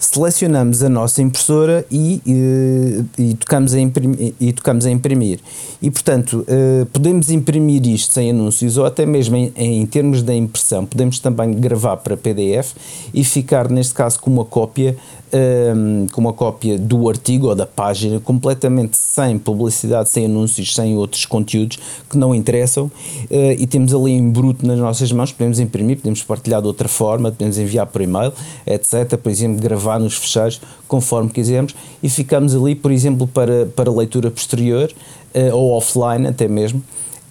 [0.04, 5.38] selecionamos a nossa impressora e, e, e, tocamos, a imprimir, e tocamos a imprimir.
[5.80, 10.34] E, portanto, uh, podemos imprimir isto sem anúncios ou até mesmo em, em, termos da
[10.34, 12.74] impressão, podemos também gravar para PDF
[13.14, 14.96] e ficar, neste caso, com uma cópia
[15.32, 20.96] um, com uma cópia do artigo ou da página completamente sem publicidade, sem anúncios, sem
[20.96, 21.78] outros conteúdos
[22.08, 26.22] que não interessam uh, e temos ali em bruto nas nossas mãos, podemos imprimir, podemos
[26.22, 28.32] partilhar de outra forma, podemos enviar por e-mail,
[28.66, 29.16] etc.
[29.16, 34.30] Por exemplo, gravar nos fecheiros conforme quisermos e ficamos ali, por exemplo, para, para leitura
[34.30, 34.92] posterior
[35.34, 36.82] uh, ou offline até mesmo.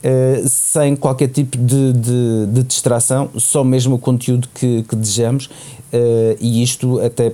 [0.03, 5.45] Uh, sem qualquer tipo de, de, de, distração, só mesmo o conteúdo que, que desejamos,
[5.45, 7.34] uh, e isto até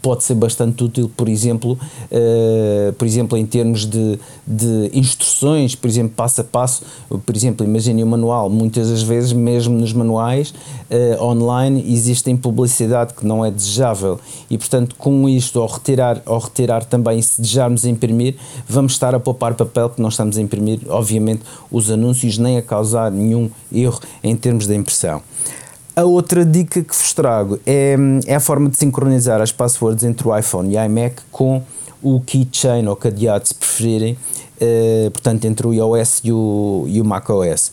[0.00, 5.88] pode ser bastante útil, por exemplo, uh, por exemplo, em termos de, de instruções, por
[5.88, 10.54] exemplo, passo a passo, por exemplo, imagine o manual, muitas das vezes, mesmo nos manuais
[10.90, 14.20] uh, online, existem publicidade que não é desejável.
[14.48, 18.36] E, portanto, com isto, ao retirar, ao retirar também, se desejarmos imprimir,
[18.68, 22.62] vamos estar a poupar papel que nós estamos a imprimir, obviamente, os anúncios, nem a
[22.62, 25.20] causar nenhum erro em termos da impressão.
[25.98, 30.28] A outra dica que vos trago é, é a forma de sincronizar as passwords entre
[30.28, 31.62] o iPhone e o iMac com
[32.02, 37.04] o keychain ou cadeado, se preferirem, uh, portanto, entre o iOS e o, e o
[37.04, 37.72] macOS.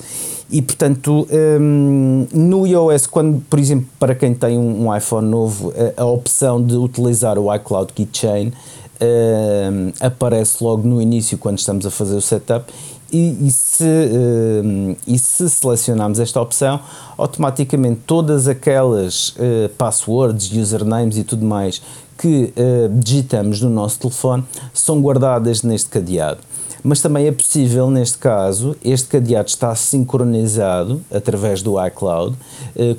[0.49, 1.28] E, portanto,
[1.59, 6.05] um, no iOS, quando, por exemplo, para quem tem um, um iPhone novo, a, a,
[6.05, 12.15] opção de utilizar o iCloud Keychain uh, aparece logo no início, quando estamos a fazer
[12.15, 12.71] o setup,
[13.14, 16.80] e, e, se, uh, e se selecionarmos esta opção,
[17.16, 21.80] automaticamente todas aquelas uh, passwords, usernames e tudo mais
[22.18, 24.43] que uh, digitamos no nosso telefone
[24.74, 26.39] são guardadas neste cadeado.
[26.84, 32.36] Mas também é possível, neste caso, este cadeado está sincronizado através do iCloud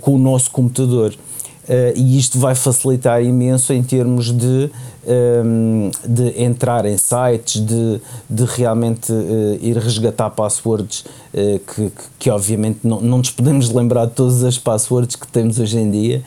[0.01, 1.15] com o nosso computador.
[1.65, 4.71] Uh, e isto vai facilitar imenso em termos de,
[5.07, 11.91] um, ehm, de entrar em sites, de, de realmente uh, ir resgatar passwords uh, que,
[11.91, 15.79] que, que, obviamente não, não nos podemos lembrar de todas as passwords que temos hoje
[15.79, 16.23] em dia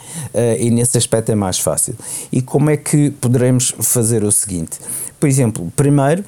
[0.60, 1.96] e nesse aspecto é mais fácil.
[2.32, 4.80] E como é que poderemos fazer o seguinte?
[5.20, 6.24] Por exemplo, primeiro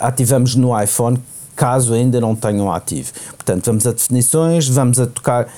[0.00, 1.18] ativamos no iPhone
[1.54, 3.12] caso ainda não tenham ativo.
[3.36, 5.48] Portanto, vamos a definições, vamos a tocar,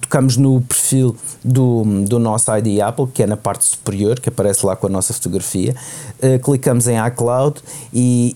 [0.00, 4.64] tocamos no perfil do, do nosso ID Apple, que é na parte superior, que aparece
[4.64, 5.74] lá com a nossa fotografia,
[6.22, 7.60] uh, clicamos em iCloud
[7.92, 8.34] e,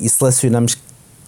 [0.00, 0.76] e, e selecionamos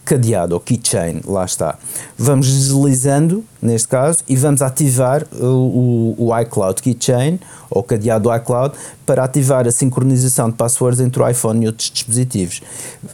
[0.09, 1.79] cadeado ou keychain, lá está.
[2.16, 7.39] Vamos deslizando, neste caso, e vamos ativar o, o, o iCloud Keychain
[7.69, 11.91] ou cadeado do iCloud para ativar a sincronização de passwords entre o iPhone e outros
[11.91, 12.62] dispositivos.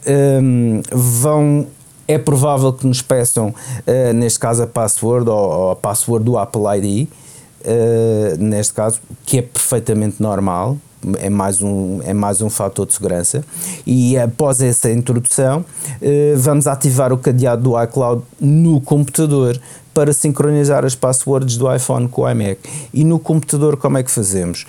[0.07, 1.67] Um, vão
[2.07, 6.37] é provável que nos peçam, uh, neste caso, a password ou, ou, a password do
[6.37, 10.77] Apple ID, uh, neste caso, que é perfeitamente normal,
[11.19, 13.43] é mais um, é mais um fator de segurança.
[13.85, 19.59] E após essa introdução, uh, vamos ativar o cadeado do iCloud no computador
[19.93, 22.59] para sincronizar as passwords do iPhone com o iMac.
[22.93, 24.65] E no computador, como é que fazemos?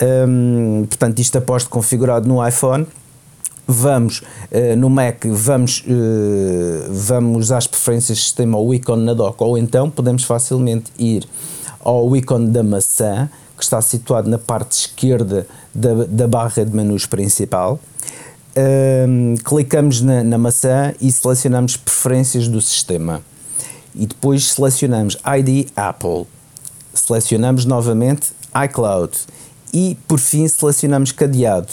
[0.00, 2.86] Um, portanto, isto após configurado no iPhone
[3.70, 9.42] vamos uh, no Mac, vamos, uh, vamos às preferências de sistema ao ícone na dock,
[9.42, 11.28] ou então podemos facilmente ir
[11.80, 17.04] ao ícone da maçã, que está situado na parte esquerda da, da barra de menus
[17.04, 17.78] principal.
[18.56, 23.20] Um, clicamos na, na maçã e selecionamos preferências do sistema.
[23.94, 26.26] E depois selecionamos ID Apple.
[26.94, 28.32] Selecionamos novamente
[28.64, 29.12] iCloud.
[29.72, 31.68] E por fim selecionamos cadeado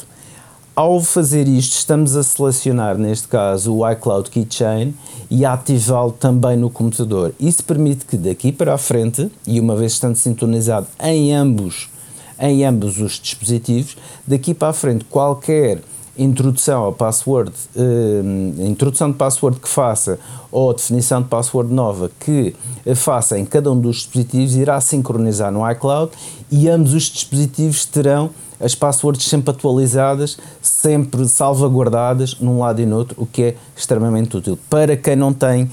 [0.75, 4.93] ao fazer isto, estamos a selecionar, neste caso, o iCloud Keychain
[5.31, 7.33] e a ativá-lo também no computador.
[7.39, 11.89] Isso permite que daqui para a frente, e uma vez estando sintonizado em ambos,
[12.37, 13.95] em ambos os dispositivos,
[14.27, 15.81] daqui para a frente qualquer
[16.17, 20.19] introdução ao password, eh, introdução de password que faça
[20.51, 22.55] ou definição de password nova que
[22.95, 26.11] faça em cada um dos dispositivos irá sincronizar no iCloud
[26.49, 32.97] e ambos os dispositivos terão as passwords sempre atualizadas, sempre salvaguardadas num lado e no
[32.97, 34.57] outro, o que é extremamente útil.
[34.69, 35.71] Para quem não tem uh,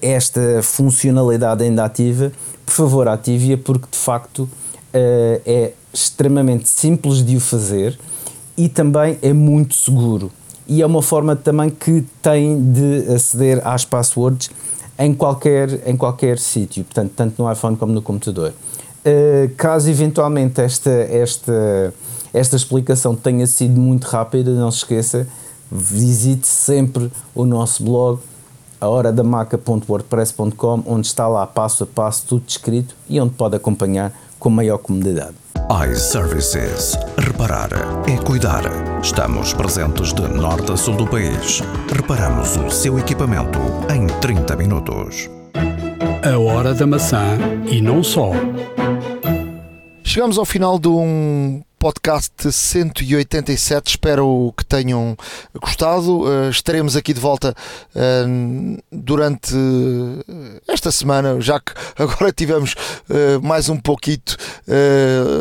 [0.00, 2.32] esta funcionalidade ainda ativa,
[2.64, 4.48] por favor ative-a porque de facto uh,
[5.44, 7.98] é extremamente simples de o fazer
[8.56, 10.30] e também é muito seguro.
[10.66, 14.50] E é uma forma também que tem de aceder às passwords
[14.98, 18.52] em qualquer, em qualquer sítio, portanto, tanto no iPhone como no computador.
[19.04, 21.94] Uh, caso eventualmente esta, esta,
[22.34, 25.28] esta explicação tenha sido muito rápida, não se esqueça
[25.70, 28.20] visite sempre o nosso blog
[28.80, 34.12] ahoradamaca.wordpress.com onde está lá passo a passo tudo descrito e onde pode acompanhar
[34.46, 35.34] com maior comodidade.
[35.90, 36.96] iServices.
[37.18, 37.68] Reparar
[38.08, 38.62] é cuidar.
[39.02, 41.64] Estamos presentes de norte a sul do país.
[41.92, 43.58] Reparamos o seu equipamento
[43.92, 45.28] em 30 minutos.
[46.22, 47.36] A hora da maçã
[47.68, 48.30] e não só.
[50.04, 53.90] Chegamos ao final de um podcast 187.
[53.90, 55.16] Espero que tenham
[55.60, 56.22] gostado.
[56.22, 57.54] Uh, estaremos aqui de volta
[57.94, 59.54] uh, durante
[60.68, 62.74] esta semana, já que agora tivemos
[63.42, 64.36] mais um pouquito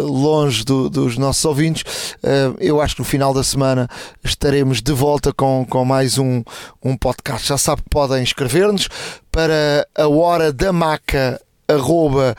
[0.03, 2.15] longe do, dos nossos ouvintes.
[2.59, 3.89] eu acho que no final da semana
[4.23, 6.43] estaremos de volta com, com mais um,
[6.83, 7.47] um podcast.
[7.47, 8.87] Já sabe que podem inscrever-nos
[9.31, 12.35] para a hora da maca arroba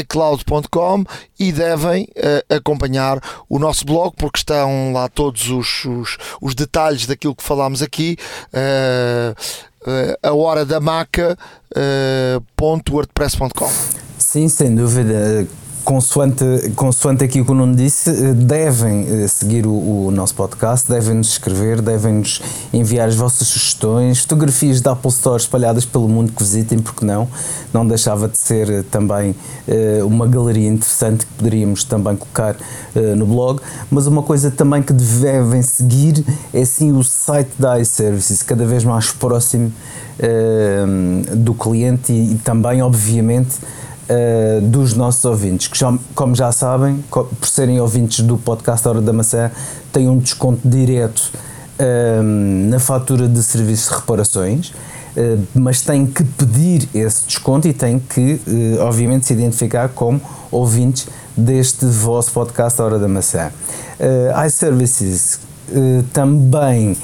[0.00, 1.04] iCloud.com
[1.38, 7.06] e devem uh, acompanhar o nosso blog porque estão lá todos os, os, os detalhes
[7.06, 8.16] daquilo que falámos aqui.
[8.52, 9.34] Uh,
[9.88, 13.70] uh, a hora da maca.wordpress.com
[14.18, 15.46] Sim, sem dúvida
[15.84, 20.34] consoante, consoante aqui o que o Nuno disse, eh, devem eh, seguir o, o nosso
[20.34, 22.40] podcast, devem nos escrever, devem nos
[22.72, 27.28] enviar as vossas sugestões, fotografias da Apple Store espalhadas pelo mundo que visitem, porque não?
[27.72, 29.34] Não deixava de ser eh, também
[30.06, 32.56] uma galeria interessante que poderíamos também colocar
[33.16, 33.60] no blog,
[33.90, 38.84] mas uma coisa também que devem seguir é sim o site da iServices, cada vez
[38.84, 39.72] mais próximo
[41.36, 43.56] do cliente e, e também, obviamente,
[44.08, 49.00] uh, dos nossos ouvintes, que já, como já sabem, por serem ouvintes do podcast Hora
[49.00, 49.50] da Maçã,
[49.92, 51.30] têm um desconto direto
[51.78, 52.22] uh,
[52.68, 54.72] na fatura de serviços de reparações.
[55.16, 58.40] Uh, mas têm que pedir esse desconto e têm que,
[58.80, 63.50] obviamente, se identificar como ouvintes deste vosso podcast Hora da Maçã.
[64.00, 65.38] Uh, iServices
[66.12, 66.96] também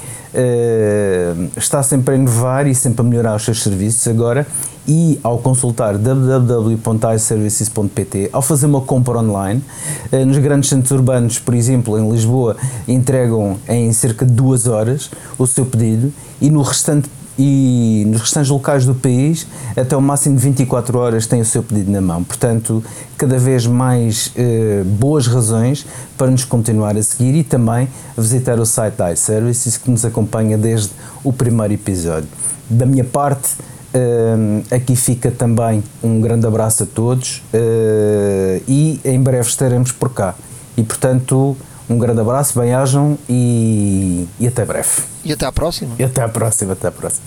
[1.57, 4.07] está sempre a inovar e sempre a melhorar os seus serviços.
[4.07, 4.45] Agora,
[4.87, 9.63] e ao consultar www.iservices.pt, ao fazer uma compra online,
[10.11, 12.57] eh, nos grandes centros urbanos, por exemplo, em Lisboa,
[12.87, 17.09] entregam em cerca de duas horas o seu pedido e no restante
[17.39, 21.63] e nos restantes locais do país, até o máximo de 24 horas tem o seu
[21.63, 22.23] pedido na mão.
[22.23, 22.83] Portanto,
[23.17, 25.85] cada vez mais eh, boas razões
[26.17, 30.57] para nos continuar a seguir e também visitar o site da iServices que nos acompanha
[30.57, 30.91] desde
[31.23, 32.27] o primeiro episódio.
[32.69, 33.49] Da minha parte,
[33.93, 40.13] Uh, aqui fica também um grande abraço a todos uh, e em breve estaremos por
[40.13, 40.33] cá.
[40.77, 41.57] E portanto,
[41.89, 44.89] um grande abraço, bem-ajam e, e até breve.
[45.25, 45.93] E até à próxima.
[45.99, 47.25] E até à próxima, até à próxima.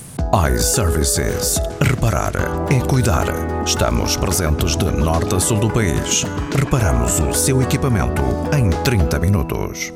[0.51, 1.61] iServices.
[1.83, 2.33] Reparar
[2.71, 3.27] é cuidar.
[3.67, 6.25] Estamos presentes de norte a sul do país.
[6.59, 8.23] Reparamos o seu equipamento
[8.57, 9.93] em 30 minutos.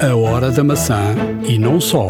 [0.00, 1.14] A hora da maçã
[1.46, 2.08] e não só.